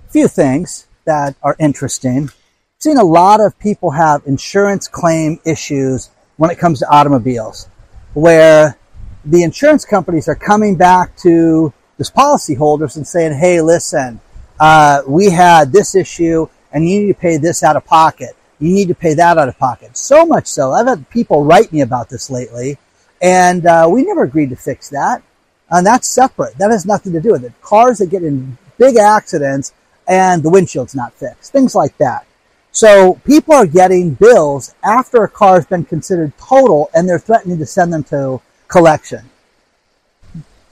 few 0.10 0.28
things 0.28 0.88
that 1.06 1.36
are 1.44 1.56
interesting. 1.60 2.24
I've 2.24 2.34
seen 2.80 2.98
a 2.98 3.04
lot 3.04 3.40
of 3.42 3.58
people 3.60 3.92
have 3.92 4.24
insurance 4.26 4.88
claim 4.88 5.40
issues 5.46 6.10
when 6.38 6.50
it 6.50 6.58
comes 6.58 6.80
to 6.80 6.90
automobiles, 6.90 7.70
where 8.16 8.78
the 9.24 9.44
insurance 9.44 9.86
companies 9.86 10.28
are 10.28 10.36
coming 10.36 10.76
back 10.76 11.16
to 11.18 11.72
this 11.98 12.10
policyholders 12.10 12.96
and 12.96 13.08
saying, 13.08 13.34
"Hey, 13.34 13.62
listen, 13.62 14.20
uh, 14.60 15.04
we 15.08 15.30
had 15.30 15.72
this 15.72 15.94
issue, 15.94 16.48
and 16.72 16.90
you 16.90 17.02
need 17.02 17.14
to 17.14 17.20
pay 17.20 17.38
this 17.38 17.62
out 17.62 17.76
of 17.76 17.86
pocket. 17.86 18.36
You 18.60 18.74
need 18.74 18.90
to 18.90 18.96
pay 18.96 19.14
that 19.14 19.38
out 19.38 19.48
of 19.48 19.58
pocket." 19.58 19.98
So 19.98 20.26
much 20.26 20.48
so, 20.48 20.72
I've 20.72 20.88
had 20.88 21.10
people 21.10 21.44
write 21.44 21.72
me 21.72 21.82
about 21.82 22.10
this 22.10 22.30
lately, 22.30 22.78
and 23.22 23.66
uh, 23.66 23.88
we 23.92 24.04
never 24.04 24.24
agreed 24.24 24.50
to 24.50 24.56
fix 24.56 24.90
that. 24.90 25.24
And 25.72 25.86
that's 25.86 26.08
separate. 26.08 26.58
That 26.58 26.72
has 26.72 26.86
nothing 26.86 27.14
to 27.14 27.22
do 27.22 27.32
with 27.32 27.44
it. 27.44 27.54
Cars 27.62 28.00
that 28.00 28.10
get 28.10 28.24
in 28.24 28.58
big 28.78 28.98
accidents 28.98 29.74
and 30.08 30.42
the 30.42 30.50
windshield's 30.50 30.96
not 30.96 31.14
fixed. 31.14 31.52
Things 31.52 31.76
like 31.76 31.96
that. 31.98 32.26
So 32.72 33.20
people 33.26 33.54
are 33.54 33.66
getting 33.66 34.14
bills 34.14 34.74
after 34.84 35.24
a 35.24 35.30
car 35.30 35.56
has 35.56 35.66
been 35.66 35.86
considered 35.86 36.34
total 36.38 36.90
and 36.94 37.08
they're 37.08 37.20
threatening 37.20 37.60
to 37.60 37.66
send 37.66 37.94
them 37.94 38.04
to 38.06 38.42
collection. 38.68 39.30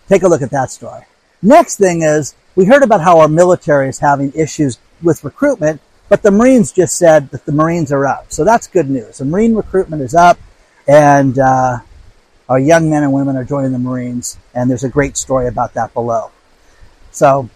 Take 0.07 0.23
a 0.23 0.27
look 0.27 0.41
at 0.41 0.51
that 0.51 0.71
story. 0.71 1.03
Next 1.41 1.77
thing 1.77 2.01
is 2.01 2.33
we 2.55 2.65
heard 2.65 2.83
about 2.83 3.01
how 3.01 3.19
our 3.19 3.27
military 3.27 3.89
is 3.89 3.99
having 3.99 4.31
issues 4.33 4.79
with 5.03 5.23
recruitment, 5.23 5.81
but 6.09 6.23
the 6.23 6.31
Marines 6.31 6.71
just 6.71 6.97
said 6.97 7.29
that 7.31 7.45
the 7.45 7.51
Marines 7.51 7.91
are 7.91 8.05
up. 8.05 8.31
So 8.31 8.43
that's 8.43 8.67
good 8.67 8.89
news. 8.89 9.17
The 9.17 9.25
Marine 9.25 9.55
recruitment 9.55 10.01
is 10.01 10.15
up 10.15 10.39
and 10.87 11.37
uh, 11.37 11.77
our 12.47 12.59
young 12.59 12.89
men 12.89 13.03
and 13.03 13.11
women 13.11 13.35
are 13.35 13.43
joining 13.43 13.71
the 13.71 13.79
Marines 13.79 14.37
and 14.53 14.69
there's 14.69 14.83
a 14.83 14.89
great 14.89 15.17
story 15.17 15.47
about 15.47 15.73
that 15.73 15.93
below. 15.93 16.31
So, 17.11 17.49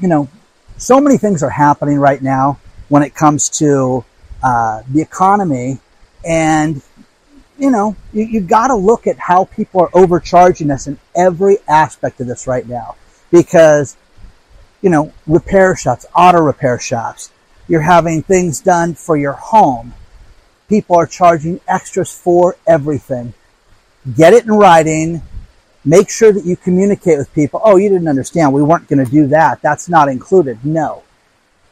you 0.00 0.08
know, 0.08 0.28
so 0.76 1.00
many 1.00 1.16
things 1.18 1.42
are 1.42 1.50
happening 1.50 1.98
right 1.98 2.20
now 2.20 2.58
when 2.88 3.02
it 3.02 3.14
comes 3.14 3.48
to 3.48 4.04
uh, 4.42 4.82
the 4.88 5.00
economy, 5.00 5.78
and 6.24 6.82
you 7.58 7.70
know 7.70 7.96
you, 8.12 8.24
you 8.24 8.40
got 8.40 8.68
to 8.68 8.74
look 8.74 9.06
at 9.06 9.18
how 9.18 9.44
people 9.44 9.80
are 9.80 9.90
overcharging 9.94 10.70
us 10.70 10.86
in 10.86 10.98
every 11.16 11.58
aspect 11.68 12.20
of 12.20 12.26
this 12.26 12.46
right 12.46 12.66
now, 12.66 12.96
because 13.30 13.96
you 14.80 14.90
know 14.90 15.12
repair 15.26 15.76
shops, 15.76 16.04
auto 16.14 16.42
repair 16.42 16.78
shops, 16.78 17.30
you're 17.72 17.80
having 17.80 18.22
things 18.22 18.60
done 18.60 18.94
for 18.94 19.16
your 19.16 19.32
home. 19.32 19.94
People 20.68 20.94
are 20.94 21.06
charging 21.06 21.60
extras 21.66 22.16
for 22.16 22.56
everything. 22.68 23.34
Get 24.14 24.32
it 24.32 24.44
in 24.44 24.52
writing 24.52 25.22
Make 25.84 26.10
sure 26.10 26.32
that 26.32 26.44
you 26.44 26.56
communicate 26.56 27.18
with 27.18 27.32
people. 27.34 27.60
Oh, 27.64 27.76
you 27.76 27.88
didn't 27.88 28.06
understand. 28.06 28.52
We 28.52 28.62
weren't 28.62 28.86
going 28.86 29.04
to 29.04 29.10
do 29.10 29.26
that. 29.28 29.60
That's 29.62 29.88
not 29.88 30.08
included. 30.08 30.64
No. 30.64 31.02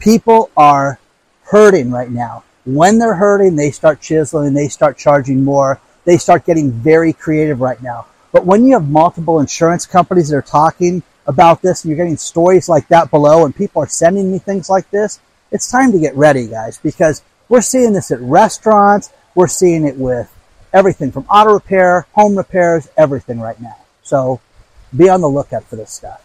People 0.01 0.51
are 0.57 0.99
hurting 1.45 1.93
right 1.93 2.11
now. 2.11 2.43
When 2.65 2.99
they're 2.99 3.15
hurting, 3.15 3.55
they 3.55 3.71
start 3.71 4.01
chiseling, 4.01 4.53
they 4.53 4.69
start 4.69 4.99
charging 4.99 5.45
more. 5.45 5.81
They 6.05 6.19
start 6.19 6.45
getting 6.45 6.73
very 6.73 7.13
creative 7.13 7.61
right 7.61 7.81
now. 7.83 8.07
But 8.33 8.47
when 8.47 8.65
you 8.65 8.75
have 8.75 8.89
multiple 8.89 9.39
insurance 9.39 9.87
companies 9.87 10.29
that 10.29 10.37
are 10.37 10.43
talking 10.43 11.03
about 11.27 11.63
this 11.63 11.85
and 11.85 11.91
you're 11.91 11.97
getting 11.97 12.17
stories 12.17 12.69
like 12.69 12.89
that 12.89 13.11
below 13.11 13.45
and 13.45 13.55
people 13.55 13.83
are 13.83 13.89
sending 13.89 14.33
me 14.33 14.39
things 14.39 14.69
like 14.69 14.91
this, 14.91 15.21
it's 15.51 15.71
time 15.71 15.93
to 15.93 15.99
get 15.99 16.15
ready, 16.15 16.47
guys, 16.47 16.79
because 16.79 17.23
we're 17.49 17.61
seeing 17.61 17.93
this 17.93 18.11
at 18.11 18.21
restaurants. 18.21 19.11
We're 19.35 19.49
seeing 19.49 19.85
it 19.85 19.97
with 19.97 20.33
everything 20.73 21.13
from 21.13 21.25
auto 21.25 21.55
repair, 21.55 22.07
home 22.13 22.37
repairs, 22.37 22.89
everything 22.97 23.41
right 23.41 23.61
now. 23.61 23.77
So 24.03 24.41
be 24.97 25.09
on 25.09 25.21
the 25.21 25.29
lookout 25.29 25.65
for 25.65 25.77
this 25.77 25.93
stuff. 25.93 26.25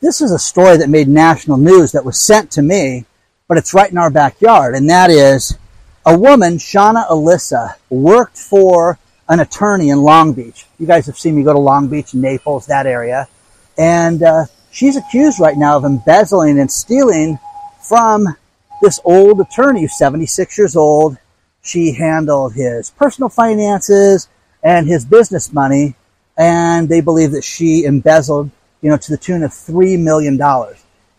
This 0.00 0.20
is 0.20 0.30
a 0.30 0.38
story 0.38 0.76
that 0.76 0.88
made 0.88 1.08
national 1.08 1.56
news 1.56 1.92
that 1.92 2.04
was 2.04 2.20
sent 2.20 2.50
to 2.52 2.62
me, 2.62 3.06
but 3.48 3.58
it's 3.58 3.74
right 3.74 3.90
in 3.90 3.98
our 3.98 4.10
backyard. 4.10 4.74
And 4.74 4.88
that 4.90 5.10
is 5.10 5.58
a 6.06 6.18
woman, 6.18 6.56
Shauna 6.56 7.06
Alyssa, 7.08 7.74
worked 7.90 8.38
for 8.38 8.98
an 9.28 9.40
attorney 9.40 9.90
in 9.90 9.98
Long 9.98 10.32
Beach. 10.32 10.66
You 10.78 10.86
guys 10.86 11.06
have 11.06 11.18
seen 11.18 11.34
me 11.34 11.42
go 11.42 11.52
to 11.52 11.58
Long 11.58 11.88
Beach, 11.88 12.14
Naples, 12.14 12.66
that 12.66 12.86
area. 12.86 13.28
And 13.76 14.22
uh, 14.22 14.46
She's 14.76 14.96
accused 14.98 15.40
right 15.40 15.56
now 15.56 15.78
of 15.78 15.86
embezzling 15.86 16.60
and 16.60 16.70
stealing 16.70 17.38
from 17.80 18.36
this 18.82 19.00
old 19.06 19.40
attorney 19.40 19.80
who's 19.80 19.96
76 19.96 20.58
years 20.58 20.76
old. 20.76 21.16
She 21.62 21.92
handled 21.92 22.52
his 22.52 22.90
personal 22.90 23.30
finances 23.30 24.28
and 24.62 24.86
his 24.86 25.06
business 25.06 25.50
money, 25.50 25.94
and 26.36 26.90
they 26.90 27.00
believe 27.00 27.30
that 27.30 27.42
she 27.42 27.86
embezzled, 27.86 28.50
you 28.82 28.90
know, 28.90 28.98
to 28.98 29.10
the 29.10 29.16
tune 29.16 29.42
of 29.42 29.50
$3 29.50 29.98
million. 29.98 30.38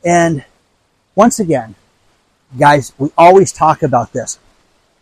And 0.06 0.46
once 1.16 1.40
again, 1.40 1.74
guys, 2.60 2.94
we 3.00 3.10
always 3.18 3.52
talk 3.52 3.82
about 3.82 4.14
this. 4.14 4.38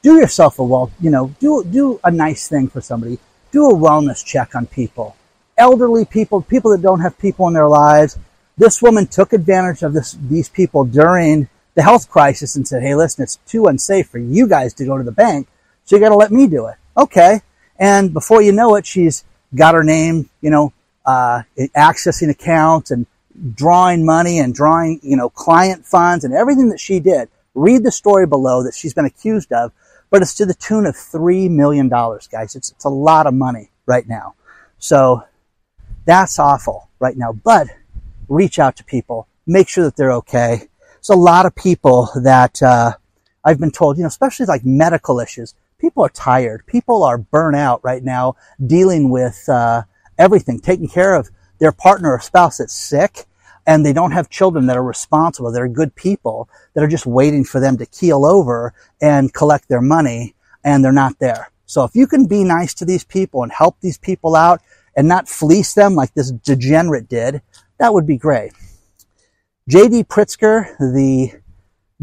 Do 0.06 0.18
yourself 0.18 0.60
a 0.60 0.64
well, 0.64 0.92
you 1.00 1.10
know, 1.10 1.34
do, 1.40 1.64
do 1.64 2.00
a 2.04 2.12
nice 2.12 2.48
thing 2.48 2.68
for 2.68 2.80
somebody. 2.80 3.18
Do 3.52 3.72
a 3.72 3.74
wellness 3.74 4.24
check 4.24 4.54
on 4.54 4.68
people. 4.68 5.16
Elderly 5.58 6.06
people, 6.06 6.44
people 6.44 6.70
that 6.70 6.84
don't 6.84 7.00
have 7.00 7.18
people 7.18 7.48
in 7.48 7.56
their 7.56 7.68
lives. 7.68 8.16
This 8.56 8.84
woman 8.84 9.08
took 9.08 9.34
advantage 9.34 9.82
of 9.82 9.94
this, 9.94 10.16
these 10.30 10.48
people 10.48 10.84
during 10.84 11.50
the 11.74 11.82
health 11.82 12.08
crisis 12.08 12.56
and 12.56 12.68
said, 12.68 12.84
Hey, 12.84 12.94
listen, 12.94 13.24
it's 13.24 13.38
too 13.48 13.66
unsafe 13.66 14.08
for 14.08 14.20
you 14.20 14.48
guys 14.48 14.76
to 14.76 14.86
go 14.86 14.96
to 14.96 15.04
the 15.04 15.12
bank. 15.12 15.48
So 15.86 15.96
you 15.96 16.04
got 16.04 16.10
to 16.10 16.16
let 16.16 16.32
me 16.32 16.46
do 16.46 16.68
it. 16.68 16.76
Okay. 16.96 17.42
And 17.80 18.14
before 18.14 18.44
you 18.44 18.52
know 18.52 18.76
it, 18.76 18.86
she's 18.86 19.24
got 19.56 19.74
her 19.74 19.84
name, 19.84 20.30
you 20.40 20.52
know, 20.52 20.72
uh, 21.04 21.42
accessing 21.76 22.30
accounts 22.30 22.92
and 22.92 23.08
drawing 23.56 24.06
money 24.06 24.38
and 24.38 24.54
drawing, 24.54 25.00
you 25.02 25.18
know, 25.18 25.32
client 25.32 25.84
funds 25.84 26.24
and 26.24 26.32
everything 26.32 26.70
that 26.70 26.80
she 26.80 27.00
did. 27.00 27.28
Read 27.56 27.84
the 27.84 27.92
story 27.92 28.28
below 28.28 28.62
that 28.62 28.76
she's 28.76 28.94
been 28.94 29.06
accused 29.06 29.52
of, 29.52 29.72
but 30.10 30.22
it's 30.22 30.34
to 30.36 30.46
the 30.46 30.54
tune 30.54 30.86
of 30.86 30.96
$3 30.96 31.50
million, 31.50 31.90
guys. 31.90 32.56
It's, 32.56 32.72
it's 32.72 32.86
a 32.86 32.90
lot 32.90 33.28
of 33.28 33.34
money 33.34 33.72
right 33.86 34.08
now. 34.08 34.36
So 34.78 35.24
that's 36.06 36.40
awful 36.40 36.90
right 37.00 37.18
now, 37.18 37.34
but 37.34 37.68
reach 38.28 38.60
out 38.60 38.76
to 38.78 38.84
people, 38.84 39.28
make 39.46 39.68
sure 39.68 39.84
that 39.84 39.96
they're 39.96 40.14
okay. 40.14 40.68
There's 40.96 41.10
a 41.10 41.16
lot 41.16 41.46
of 41.46 41.56
people 41.56 42.10
that, 42.24 42.62
uh, 42.62 42.94
I've 43.44 43.60
been 43.60 43.72
told, 43.72 43.98
you 43.98 44.04
know, 44.04 44.08
especially 44.08 44.48
like 44.48 44.66
medical 44.66 45.20
issues, 45.20 45.54
people 45.78 46.04
are 46.04 46.10
tired. 46.10 46.66
People 46.66 47.04
are 47.04 47.18
burnt 47.18 47.56
out 47.56 47.82
right 47.84 48.04
now 48.04 48.36
dealing 48.66 49.10
with, 49.10 49.48
uh, 49.48 49.84
everything, 50.18 50.60
taking 50.60 50.88
care 50.88 51.16
of 51.16 51.30
their 51.60 51.72
partner 51.72 52.12
or 52.12 52.20
spouse 52.20 52.58
that's 52.58 52.74
sick 52.74 53.26
and 53.68 53.86
they 53.86 53.94
don't 53.94 54.12
have 54.12 54.30
children 54.30 54.68
that 54.68 54.78
are 54.78 54.84
responsible, 54.84 55.52
that 55.52 55.62
are 55.62 55.68
good 55.68 55.96
people, 55.96 56.50
that 56.74 56.84
are 56.84 56.88
just 56.88 57.06
waiting 57.06 57.44
for 57.44 57.60
them 57.60 57.78
to 57.78 57.86
keel 57.86 58.26
over 58.26 58.74
and 59.02 59.34
collect 59.34 59.68
their 59.68 59.82
money 59.82 60.36
and 60.64 60.84
they're 60.84 60.92
not 60.92 61.20
there. 61.20 61.52
So 61.66 61.84
if 61.84 61.96
you 61.96 62.08
can 62.08 62.28
be 62.28 62.44
nice 62.44 62.74
to 62.76 62.86
these 62.86 63.04
people 63.04 63.44
and 63.44 63.52
help 63.52 63.78
these 63.82 63.98
people 63.98 64.36
out 64.36 64.62
and 64.96 65.08
not 65.08 65.28
fleece 65.28 65.74
them 65.74 65.96
like 65.96 66.14
this 66.14 66.32
degenerate 66.32 67.10
did, 67.10 67.42
that 67.80 67.94
would 67.94 68.06
be 68.06 68.18
great. 68.18 68.54
J.B. 69.68 70.04
Pritzker, 70.04 70.78
the 70.78 71.32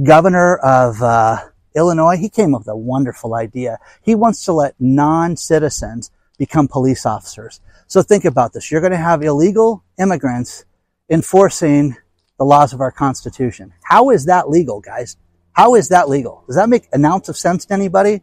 governor 0.03 0.57
of 0.57 1.01
uh, 1.01 1.39
Illinois, 1.77 2.17
he 2.17 2.29
came 2.29 2.55
up 2.55 2.63
with 2.63 2.69
a 2.69 2.77
wonderful 2.77 3.35
idea. 3.35 3.79
He 4.03 4.15
wants 4.15 4.45
to 4.47 4.53
let 4.53 4.75
non-citizens 4.81 6.11
become 6.39 6.67
police 6.67 7.07
officers. 7.07 7.61
So 7.87 8.03
think 8.03 8.25
about 8.25 8.53
this. 8.53 8.71
You're 8.71 8.81
going 8.81 8.93
to 8.93 8.97
have 8.97 9.23
illegal 9.23 9.85
immigrants 9.99 10.65
enforcing 11.13 11.97
the 12.39 12.45
laws 12.45 12.73
of 12.73 12.81
our 12.81 12.91
Constitution. 12.91 13.73
How 13.85 14.11
is 14.11 14.25
that 14.25 14.49
legal, 14.49 14.81
guys? 14.81 15.17
How 15.53 15.75
is 15.75 15.89
that 15.89 16.09
legal? 16.09 16.43
Does 16.47 16.57
that 16.57 16.69
make 16.69 16.89
an 16.93 17.05
ounce 17.05 17.29
of 17.29 17.37
sense 17.37 17.67
to 17.67 17.75
anybody? 17.75 18.23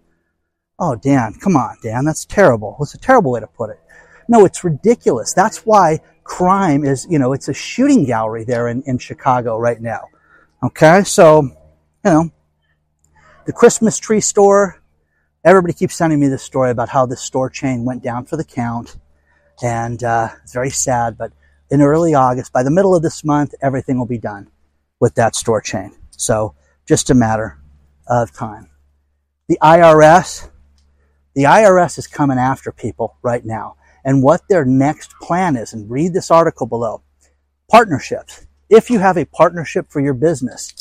Oh, 0.79 0.95
Dan, 0.95 1.35
come 1.35 1.55
on, 1.55 1.77
Dan. 1.83 2.03
That's 2.03 2.25
terrible. 2.25 2.75
That's 2.79 2.95
a 2.95 2.97
terrible 2.97 3.31
way 3.31 3.39
to 3.41 3.47
put 3.47 3.69
it. 3.69 3.79
No, 4.27 4.43
it's 4.43 4.63
ridiculous. 4.63 5.33
That's 5.33 5.65
why 5.65 5.99
crime 6.23 6.83
is, 6.83 7.05
you 7.09 7.19
know, 7.19 7.33
it's 7.33 7.47
a 7.47 7.53
shooting 7.53 8.05
gallery 8.05 8.43
there 8.43 8.67
in, 8.67 8.81
in 8.83 8.97
Chicago 8.97 9.57
right 9.57 9.79
now. 9.79 10.05
Okay. 10.63 11.03
So, 11.03 11.43
you 11.43 11.51
know, 12.05 12.31
the 13.45 13.53
Christmas 13.53 13.99
tree 13.99 14.21
store, 14.21 14.81
everybody 15.43 15.73
keeps 15.73 15.95
sending 15.95 16.19
me 16.19 16.27
this 16.27 16.43
story 16.43 16.71
about 16.71 16.89
how 16.89 17.05
this 17.05 17.21
store 17.21 17.49
chain 17.49 17.85
went 17.85 18.03
down 18.03 18.25
for 18.25 18.37
the 18.37 18.43
count 18.43 18.97
and 19.61 20.03
uh, 20.03 20.29
it's 20.43 20.53
very 20.53 20.69
sad. 20.69 21.17
But 21.17 21.33
in 21.71 21.81
early 21.81 22.13
August, 22.13 22.51
by 22.51 22.63
the 22.63 22.71
middle 22.71 22.95
of 22.95 23.03
this 23.03 23.23
month, 23.23 23.53
everything 23.61 23.97
will 23.97 24.05
be 24.05 24.17
done 24.17 24.49
with 24.99 25.15
that 25.15 25.35
store 25.35 25.61
chain. 25.61 25.95
So 26.11 26.55
just 26.87 27.09
a 27.09 27.15
matter 27.15 27.59
of 28.07 28.33
time. 28.33 28.69
The 29.47 29.59
IRS, 29.61 30.49
the 31.33 31.43
IRS 31.43 31.97
is 31.97 32.07
coming 32.07 32.37
after 32.37 32.71
people 32.71 33.17
right 33.21 33.45
now, 33.45 33.75
and 34.03 34.23
what 34.23 34.41
their 34.49 34.65
next 34.65 35.13
plan 35.21 35.55
is. 35.55 35.73
And 35.73 35.89
read 35.89 36.13
this 36.13 36.31
article 36.31 36.67
below. 36.67 37.03
Partnerships. 37.69 38.45
If 38.69 38.89
you 38.89 38.99
have 38.99 39.17
a 39.17 39.25
partnership 39.25 39.87
for 39.89 39.99
your 39.99 40.13
business, 40.13 40.73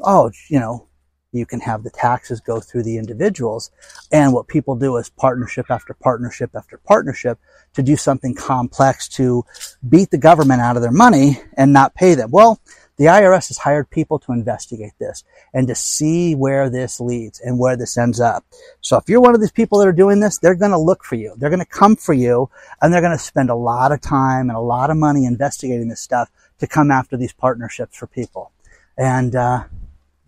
oh, 0.00 0.30
you 0.48 0.60
know, 0.60 0.86
you 1.32 1.46
can 1.46 1.60
have 1.60 1.82
the 1.82 1.90
taxes 1.90 2.40
go 2.40 2.60
through 2.60 2.82
the 2.82 2.98
individuals. 2.98 3.70
And 4.10 4.32
what 4.32 4.48
people 4.48 4.74
do 4.74 4.96
is 4.96 5.10
partnership 5.10 5.66
after 5.70 5.94
partnership 5.94 6.50
after 6.54 6.78
partnership 6.78 7.38
to 7.74 7.82
do 7.82 7.96
something 7.96 8.34
complex 8.34 9.08
to 9.08 9.44
beat 9.88 10.10
the 10.10 10.18
government 10.18 10.60
out 10.60 10.76
of 10.76 10.82
their 10.82 10.90
money 10.90 11.40
and 11.56 11.72
not 11.72 11.94
pay 11.94 12.14
them. 12.14 12.30
Well, 12.30 12.60
the 12.96 13.06
IRS 13.06 13.48
has 13.48 13.56
hired 13.56 13.88
people 13.88 14.18
to 14.18 14.32
investigate 14.32 14.92
this 14.98 15.24
and 15.54 15.66
to 15.68 15.74
see 15.74 16.34
where 16.34 16.68
this 16.68 17.00
leads 17.00 17.40
and 17.40 17.58
where 17.58 17.74
this 17.74 17.96
ends 17.96 18.20
up. 18.20 18.44
So 18.82 18.98
if 18.98 19.08
you're 19.08 19.22
one 19.22 19.34
of 19.34 19.40
these 19.40 19.52
people 19.52 19.78
that 19.78 19.88
are 19.88 19.92
doing 19.92 20.20
this, 20.20 20.36
they're 20.36 20.54
going 20.54 20.72
to 20.72 20.78
look 20.78 21.04
for 21.04 21.14
you. 21.14 21.32
They're 21.38 21.48
going 21.48 21.60
to 21.60 21.64
come 21.64 21.96
for 21.96 22.12
you 22.12 22.50
and 22.82 22.92
they're 22.92 23.00
going 23.00 23.16
to 23.16 23.22
spend 23.22 23.48
a 23.48 23.54
lot 23.54 23.92
of 23.92 24.02
time 24.02 24.50
and 24.50 24.56
a 24.56 24.60
lot 24.60 24.90
of 24.90 24.98
money 24.98 25.24
investigating 25.24 25.88
this 25.88 26.00
stuff 26.00 26.30
to 26.58 26.66
come 26.66 26.90
after 26.90 27.16
these 27.16 27.32
partnerships 27.32 27.96
for 27.96 28.06
people. 28.06 28.52
And, 28.98 29.34
uh, 29.34 29.64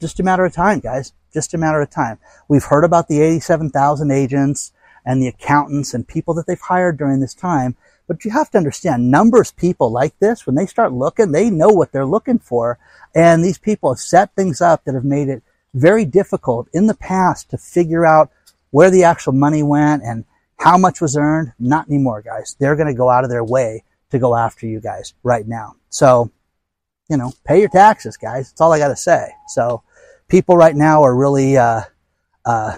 just 0.03 0.21
a 0.21 0.23
matter 0.23 0.45
of 0.45 0.53
time, 0.53 0.81
guys. 0.81 1.15
Just 1.33 1.55
a 1.55 1.59
matter 1.59 1.81
of 1.81 1.89
time. 1.89 2.19
We've 2.49 2.65
heard 2.65 2.85
about 2.85 3.09
the 3.09 3.23
87,000 3.23 4.11
agents 4.11 4.73
and 5.07 5.23
the 5.23 5.29
accountants 5.29 5.95
and 5.95 6.07
people 6.07 6.35
that 6.35 6.47
they've 6.47 6.61
hired 6.61 6.99
during 6.99 7.21
this 7.21 7.35
time. 7.35 7.77
But 8.07 8.25
you 8.25 8.33
have 8.33 8.51
to 8.51 8.59
understand 8.59 9.11
numbers 9.11 9.53
people 9.53 9.91
like 9.91 10.19
this, 10.19 10.45
when 10.45 10.57
they 10.57 10.67
start 10.67 10.93
looking, 10.93 11.31
they 11.31 11.51
know 11.51 11.69
what 11.69 11.93
they're 11.93 12.05
looking 12.05 12.41
for. 12.41 12.79
And 13.15 13.45
these 13.45 13.59
people 13.59 13.93
have 13.93 14.01
set 14.01 14.35
things 14.35 14.61
up 14.61 14.85
that 14.85 14.95
have 14.95 15.05
made 15.05 15.29
it 15.29 15.43
very 15.73 16.05
difficult 16.05 16.69
in 16.73 16.89
the 16.89 16.95
past 16.95 17.51
to 17.51 17.59
figure 17.59 18.05
out 18.05 18.31
where 18.71 18.91
the 18.91 19.05
actual 19.05 19.33
money 19.33 19.63
went 19.63 20.03
and 20.03 20.25
how 20.59 20.77
much 20.77 21.01
was 21.01 21.17
earned. 21.17 21.53
Not 21.59 21.87
anymore, 21.89 22.23
guys. 22.23 22.57
They're 22.59 22.77
going 22.77 22.89
to 22.89 22.95
go 22.95 23.09
out 23.09 23.25
of 23.25 23.31
their 23.31 23.45
way 23.45 23.85
to 24.11 24.19
go 24.19 24.37
after 24.37 24.67
you 24.67 24.81
guys 24.81 25.15
right 25.23 25.47
now. 25.47 25.77
So, 25.89 26.31
you 27.09 27.17
know, 27.17 27.33
pay 27.45 27.61
your 27.61 27.69
taxes, 27.69 28.17
guys. 28.17 28.51
That's 28.51 28.61
all 28.61 28.73
I 28.73 28.79
got 28.79 28.89
to 28.89 28.97
say. 28.97 29.31
So, 29.49 29.83
people 30.33 30.57
right 30.57 30.75
now 30.75 31.03
are 31.03 31.15
really 31.15 31.59
uh, 31.59 31.83
uh, 32.47 32.77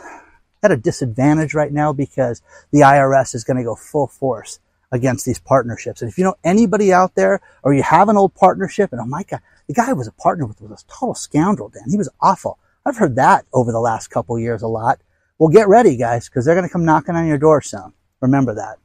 at 0.64 0.72
a 0.72 0.76
disadvantage 0.76 1.54
right 1.54 1.72
now 1.72 1.92
because 1.92 2.42
the 2.72 2.80
IRS 2.80 3.32
is 3.32 3.44
going 3.44 3.56
to 3.56 3.62
go 3.62 3.76
full 3.76 4.08
force 4.08 4.58
against 4.90 5.24
these 5.24 5.38
partnerships. 5.38 6.02
And 6.02 6.10
if 6.10 6.18
you 6.18 6.24
know 6.24 6.34
anybody 6.42 6.92
out 6.92 7.14
there 7.14 7.40
or 7.62 7.72
you 7.72 7.84
have 7.84 8.08
an 8.08 8.16
old 8.16 8.34
partnership 8.34 8.90
and 8.90 9.00
oh 9.00 9.06
my 9.06 9.22
God, 9.22 9.40
the 9.68 9.72
guy 9.72 9.92
was 9.92 10.08
a 10.08 10.12
partner 10.12 10.46
with 10.46 10.60
was 10.60 10.82
a 10.82 10.92
total 10.92 11.14
scoundrel, 11.14 11.68
Dan. 11.68 11.88
He 11.88 11.96
was 11.96 12.10
awful. 12.20 12.58
I've 12.84 12.96
heard 12.96 13.14
that 13.16 13.46
over 13.52 13.70
the 13.70 13.80
last 13.80 14.08
couple 14.08 14.36
years 14.36 14.62
a 14.62 14.68
lot. 14.68 15.00
Well, 15.38 15.48
get 15.48 15.68
ready, 15.68 15.96
guys, 15.96 16.28
because 16.28 16.44
they're 16.44 16.56
going 16.56 16.66
to 16.66 16.72
come 16.72 16.84
knocking 16.84 17.14
on 17.14 17.26
your 17.26 17.38
door 17.38 17.62
soon. 17.62 17.92
Remember 18.20 18.54
that. 18.56 18.78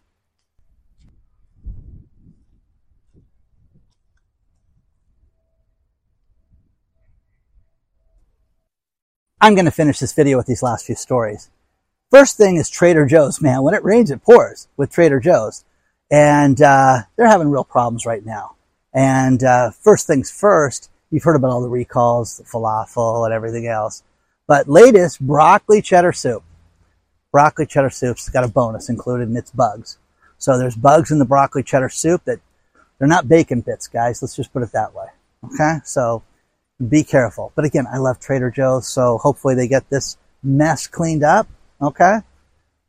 I'm 9.42 9.56
going 9.56 9.66
to 9.66 9.72
finish 9.72 10.00
this 10.00 10.12
video 10.14 10.36
with 10.36 10.48
these 10.48 10.64
last 10.64 10.86
few 10.86 10.96
stories. 10.96 11.50
First 12.12 12.36
thing 12.36 12.58
is 12.58 12.70
Trader 12.70 13.06
Joe's, 13.06 13.42
man. 13.42 13.64
When 13.64 13.74
it 13.74 13.84
rains, 13.86 14.12
it 14.12 14.22
pours 14.22 14.68
with 14.76 14.92
Trader 14.92 15.22
Joe's. 15.22 15.64
And 16.12 16.62
uh, 16.62 17.04
they're 17.16 17.28
having 17.28 17.50
real 17.50 17.64
problems 17.64 18.06
right 18.06 18.26
now. 18.26 18.56
And 18.94 19.42
uh, 19.44 19.72
first 19.72 20.08
things 20.08 20.30
first, 20.30 20.90
you've 21.10 21.24
heard 21.24 21.38
about 21.38 21.52
all 21.52 21.62
the 21.62 21.70
recalls, 21.70 22.38
the 22.38 22.44
falafel 22.44 23.26
and 23.26 23.34
everything 23.34 23.68
else. 23.68 24.04
But 24.46 24.68
latest, 24.68 25.22
broccoli 25.22 25.82
cheddar 25.82 26.12
soup. 26.12 26.44
Broccoli 27.32 27.66
cheddar 27.66 27.92
soup's 27.92 28.28
got 28.28 28.44
a 28.44 28.50
bonus 28.50 28.90
included 28.90 29.30
in 29.30 29.38
its 29.38 29.52
bugs. 29.52 30.00
So 30.38 30.58
there's 30.58 30.76
bugs 30.76 31.12
in 31.12 31.20
the 31.20 31.26
broccoli 31.26 31.64
cheddar 31.64 31.90
soup 31.90 32.26
that 32.26 32.40
they're 32.98 33.08
not 33.08 33.30
bacon 33.30 33.62
bits, 33.62 33.88
guys. 33.88 34.22
Let's 34.22 34.36
just 34.36 34.52
put 34.52 34.64
it 34.64 34.74
that 34.74 34.94
way. 34.94 35.06
Okay? 35.46 35.78
So 35.86 36.24
be 36.88 37.04
careful. 37.04 37.52
But 37.56 37.66
again, 37.66 37.88
I 37.92 37.98
love 37.98 38.20
Trader 38.20 38.52
Joe's, 38.52 38.88
so 38.88 39.18
hopefully 39.18 39.56
they 39.56 39.68
get 39.68 39.90
this 39.90 40.18
mess 40.44 40.88
cleaned 40.88 41.24
up. 41.24 41.48
Okay? 41.82 42.20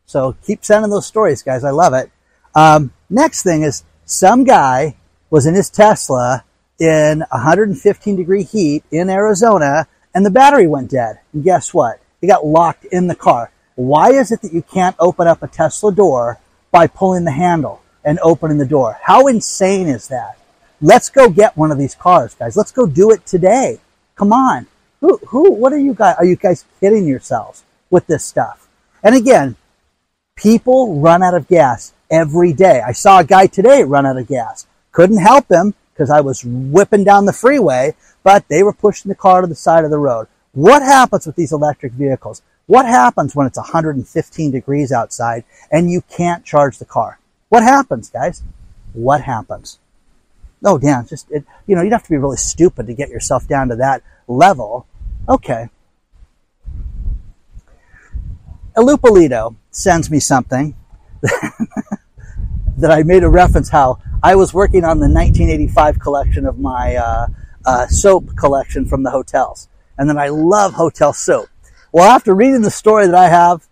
So 0.07 0.37
keep 0.45 0.65
sending 0.65 0.91
those 0.91 1.07
stories, 1.07 1.43
guys. 1.43 1.65
I 1.65 1.71
love 1.71 1.95
it. 1.95 2.11
Um, 2.55 2.93
next 3.09 3.43
thing 3.43 3.63
is 3.63 3.85
some 4.05 4.45
guy 4.45 4.97
was 5.31 5.47
in 5.47 5.55
his 5.55 5.71
Tesla 5.71 6.45
in 6.79 7.21
115 7.31 8.17
degree 8.17 8.43
heat 8.43 8.83
in 8.91 9.09
Arizona 9.09 9.87
and 10.15 10.27
the 10.27 10.31
battery 10.31 10.67
went 10.67 10.91
dead. 10.91 11.21
And 11.33 11.45
guess 11.45 11.73
what? 11.73 12.01
He 12.21 12.27
got 12.27 12.45
locked 12.45 12.85
in 12.87 13.07
the 13.07 13.15
car. 13.15 13.53
Why 13.77 14.11
is 14.11 14.33
it 14.33 14.43
that 14.43 14.53
you 14.53 14.63
can't 14.63 14.97
open 14.99 15.27
up 15.27 15.43
a 15.43 15.49
Tesla 15.49 15.93
door 15.93 16.41
by 16.73 16.87
pulling 16.87 17.25
the 17.25 17.31
handle 17.31 17.81
and 18.05 18.19
opening 18.23 18.59
the 18.59 18.67
door? 18.67 18.99
How 19.03 19.27
insane 19.29 19.87
is 19.87 20.09
that? 20.09 20.40
Let's 20.83 21.11
go 21.11 21.29
get 21.29 21.57
one 21.57 21.71
of 21.71 21.79
these 21.79 21.95
cars, 21.95 22.35
guys. 22.35 22.57
Let's 22.57 22.73
go 22.73 22.87
do 22.87 23.11
it 23.11 23.27
today. 23.27 23.81
Come 24.17 24.33
on. 24.33 24.67
Who, 25.01 25.19
who, 25.29 25.53
what 25.53 25.73
are 25.73 25.79
you 25.79 25.95
guys, 25.95 26.17
are 26.19 26.25
you 26.25 26.37
guys 26.37 26.65
kidding 26.81 27.07
yourselves 27.07 27.65
with 27.91 28.07
this 28.07 28.25
stuff? 28.25 28.69
And 29.03 29.15
again, 29.15 29.57
people 30.37 31.01
run 31.01 31.23
out 31.23 31.35
of 31.35 31.49
gas 31.49 31.93
every 32.11 32.53
day. 32.53 32.81
I 32.81 32.93
saw 32.93 33.21
a 33.21 33.25
guy 33.25 33.47
today 33.47 33.83
run 33.83 34.07
out 34.07 34.17
of 34.17 34.27
gas. 34.27 34.67
Couldn't 34.93 35.19
help 35.19 35.51
him 35.51 35.75
because 35.93 36.11
I 36.11 36.23
was 36.23 36.45
whipping 36.45 37.05
down 37.05 37.27
the 37.27 37.33
freeway, 37.33 37.95
but 38.23 38.49
they 38.49 38.63
were 38.63 38.73
pushing 38.73 39.11
the 39.11 39.15
car 39.15 39.43
to 39.43 39.47
the 39.47 39.55
side 39.55 39.85
of 39.85 39.91
the 39.91 39.99
road. 39.99 40.29
What 40.53 40.83
happens 40.83 41.27
with 41.27 41.37
these 41.37 41.53
electric 41.53 41.93
vehicles? 41.93 42.43
What 42.67 42.87
happens 42.87 43.37
when 43.37 43.47
it's 43.47 43.59
115 43.59 44.51
degrees 44.51 44.93
outside 44.93 45.45
and 45.71 45.91
you 45.91 46.03
can't 46.03 46.45
charge 46.45 46.79
the 46.79 46.85
car? 46.85 47.19
What 47.51 47.63
happens, 47.63 48.09
guys? 48.09 48.43
What 48.93 49.21
happens? 49.23 49.79
Oh, 50.65 50.79
damn, 50.79 51.07
just, 51.07 51.31
it, 51.31 51.45
you 51.67 51.75
know, 51.75 51.83
you'd 51.83 51.93
have 51.93 52.05
to 52.05 52.11
be 52.11 52.19
really 52.19 52.37
stupid 52.37 52.87
to 52.87 52.95
get 52.95 53.09
yourself 53.09 53.49
down 53.49 53.69
to 53.69 53.77
that 53.77 54.03
level. 54.29 54.87
Okay. 55.29 55.69
Elupolito 58.77 59.57
sends 59.71 60.11
me 60.11 60.21
something 60.21 60.75
that 61.23 62.91
I 62.91 63.03
made 63.03 63.25
a 63.25 63.29
reference 63.29 63.69
how 63.69 63.99
I 64.23 64.35
was 64.35 64.53
working 64.53 64.85
on 64.85 64.99
the 64.99 65.09
1985 65.09 65.99
collection 65.99 66.47
of 66.47 66.59
my 66.59 66.97
uh, 66.97 67.27
uh, 67.65 67.87
soap 67.87 68.37
collection 68.37 68.87
from 68.87 69.03
the 69.03 69.11
hotels. 69.11 69.69
And 69.99 70.09
then 70.09 70.19
I 70.19 70.29
love 70.29 70.75
hotel 70.75 71.13
soap. 71.13 71.49
Well, 71.93 72.09
after 72.09 72.35
reading 72.35 72.63
the 72.63 72.71
story 72.71 73.07
that 73.07 73.15
I 73.15 73.29
have 73.29 73.67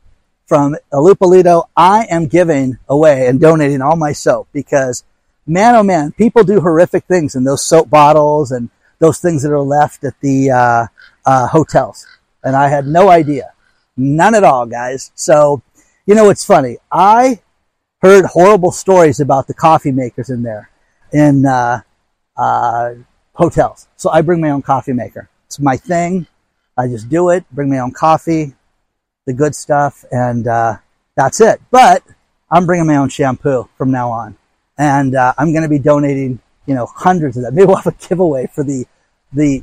from 0.46 0.76
Elupolito, 0.92 1.68
I 1.76 2.06
am 2.10 2.26
giving 2.26 2.78
away 2.88 3.26
and 3.28 3.40
donating 3.40 3.80
all 3.80 3.96
my 3.96 4.12
soap 4.12 4.48
because 4.52 5.04
man, 5.48 5.74
oh 5.74 5.82
man, 5.82 6.12
people 6.12 6.44
do 6.44 6.60
horrific 6.60 7.04
things 7.04 7.34
in 7.34 7.44
those 7.44 7.64
soap 7.64 7.90
bottles 7.90 8.52
and 8.52 8.68
those 8.98 9.18
things 9.18 9.42
that 9.42 9.52
are 9.52 9.60
left 9.60 10.04
at 10.04 10.14
the 10.20 10.50
uh, 10.50 10.86
uh, 11.24 11.46
hotels. 11.48 12.06
And 12.44 12.54
I 12.54 12.68
had 12.68 12.86
no 12.86 13.08
idea. 13.08 13.52
None 13.96 14.34
at 14.34 14.44
all, 14.44 14.66
guys. 14.66 15.10
So, 15.14 15.62
you 16.06 16.14
know, 16.14 16.30
it's 16.30 16.44
funny. 16.44 16.78
I 16.92 17.40
heard 18.00 18.24
horrible 18.26 18.72
stories 18.72 19.20
about 19.20 19.46
the 19.46 19.54
coffee 19.54 19.92
makers 19.92 20.30
in 20.30 20.42
there 20.42 20.70
in 21.12 21.46
uh, 21.46 21.80
uh, 22.36 22.94
hotels. 23.32 23.88
So 23.96 24.10
I 24.10 24.22
bring 24.22 24.40
my 24.40 24.50
own 24.50 24.62
coffee 24.62 24.92
maker. 24.92 25.28
It's 25.46 25.58
my 25.58 25.76
thing. 25.76 26.26
I 26.76 26.86
just 26.86 27.08
do 27.08 27.30
it, 27.30 27.44
bring 27.50 27.70
my 27.70 27.80
own 27.80 27.90
coffee, 27.90 28.54
the 29.26 29.32
good 29.32 29.54
stuff, 29.54 30.04
and 30.12 30.46
uh, 30.46 30.76
that's 31.16 31.40
it. 31.40 31.60
But 31.72 32.04
I'm 32.50 32.66
bringing 32.66 32.86
my 32.86 32.96
own 32.96 33.08
shampoo 33.08 33.68
from 33.76 33.90
now 33.90 34.10
on, 34.10 34.36
and 34.78 35.14
uh, 35.14 35.34
I'm 35.36 35.52
going 35.52 35.64
to 35.64 35.68
be 35.68 35.78
donating, 35.78 36.40
you 36.66 36.74
know, 36.74 36.86
hundreds 36.86 37.36
of 37.36 37.42
them. 37.42 37.54
Maybe 37.56 37.66
we'll 37.66 37.76
have 37.76 37.86
a 37.86 38.08
giveaway 38.08 38.46
for 38.46 38.64
the 38.64 38.86
the 39.32 39.62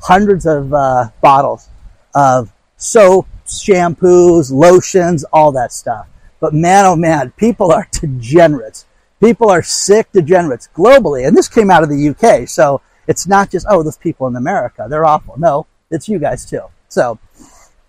hundreds 0.00 0.46
of 0.46 0.72
uh, 0.72 1.08
bottles 1.20 1.68
of 2.14 2.52
soaps, 2.76 3.64
shampoos, 3.64 4.52
lotions, 4.52 5.24
all 5.32 5.52
that 5.52 5.72
stuff. 5.72 6.06
But 6.40 6.54
man, 6.54 6.84
oh 6.86 6.96
man, 6.96 7.32
people 7.32 7.72
are 7.72 7.88
degenerates. 7.92 8.86
People 9.20 9.50
are 9.50 9.62
sick 9.62 10.12
degenerates 10.12 10.68
globally. 10.74 11.26
And 11.26 11.36
this 11.36 11.48
came 11.48 11.70
out 11.70 11.82
of 11.82 11.88
the 11.88 12.08
UK. 12.10 12.48
So 12.48 12.80
it's 13.08 13.26
not 13.26 13.50
just, 13.50 13.66
oh, 13.68 13.82
those 13.82 13.98
people 13.98 14.28
in 14.28 14.36
America, 14.36 14.86
they're 14.88 15.04
awful. 15.04 15.34
No, 15.38 15.66
it's 15.90 16.08
you 16.08 16.18
guys 16.18 16.44
too. 16.44 16.62
So 16.88 17.18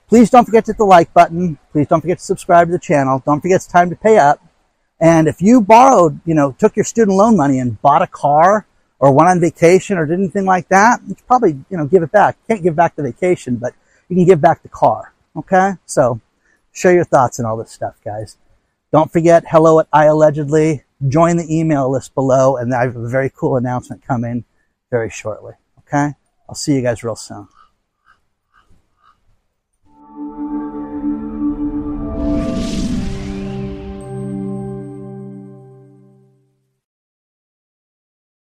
please 0.07 0.29
don't 0.29 0.45
forget 0.45 0.65
to 0.65 0.71
hit 0.71 0.77
the 0.77 0.85
like 0.85 1.13
button. 1.13 1.59
Please 1.71 1.87
don't 1.87 2.01
forget 2.01 2.17
to 2.17 2.23
subscribe 2.23 2.67
to 2.67 2.71
the 2.71 2.79
channel. 2.79 3.21
Don't 3.23 3.41
forget 3.41 3.57
it's 3.57 3.67
time 3.67 3.91
to 3.91 3.95
pay 3.95 4.17
up. 4.17 4.43
And 4.99 5.27
if 5.27 5.41
you 5.41 5.61
borrowed, 5.61 6.19
you 6.25 6.33
know, 6.33 6.51
took 6.51 6.75
your 6.75 6.85
student 6.85 7.17
loan 7.17 7.37
money 7.37 7.59
and 7.59 7.81
bought 7.81 8.01
a 8.01 8.07
car 8.07 8.65
or 8.99 9.13
went 9.13 9.29
on 9.29 9.39
vacation 9.39 9.97
or 9.97 10.05
did 10.05 10.19
anything 10.19 10.45
like 10.45 10.67
that, 10.69 10.99
you 11.07 11.15
probably, 11.27 11.51
you 11.69 11.77
know, 11.77 11.85
give 11.85 12.03
it 12.03 12.11
back. 12.11 12.37
can't 12.47 12.61
give 12.61 12.75
back 12.75 12.95
the 12.95 13.03
vacation, 13.03 13.55
but 13.55 13.73
you 14.09 14.15
can 14.15 14.25
give 14.25 14.41
back 14.41 14.61
the 14.61 14.69
car. 14.69 15.13
Okay? 15.35 15.73
So 15.85 16.19
share 16.73 16.93
your 16.93 17.05
thoughts 17.05 17.39
and 17.39 17.47
all 17.47 17.55
this 17.55 17.71
stuff, 17.71 17.95
guys. 18.03 18.37
Don't 18.91 19.11
forget, 19.11 19.45
hello 19.49 19.79
at 19.79 19.87
I 19.93 20.05
allegedly. 20.05 20.83
Join 21.07 21.37
the 21.37 21.47
email 21.49 21.89
list 21.89 22.13
below, 22.13 22.57
and 22.57 22.73
I 22.73 22.83
have 22.83 22.97
a 22.97 23.07
very 23.07 23.29
cool 23.29 23.55
announcement 23.55 24.05
coming 24.05 24.43
very 24.91 25.09
shortly. 25.09 25.53
Okay? 25.79 26.13
I'll 26.49 26.55
see 26.55 26.73
you 26.73 26.81
guys 26.81 27.03
real 27.03 27.15
soon. 27.15 27.47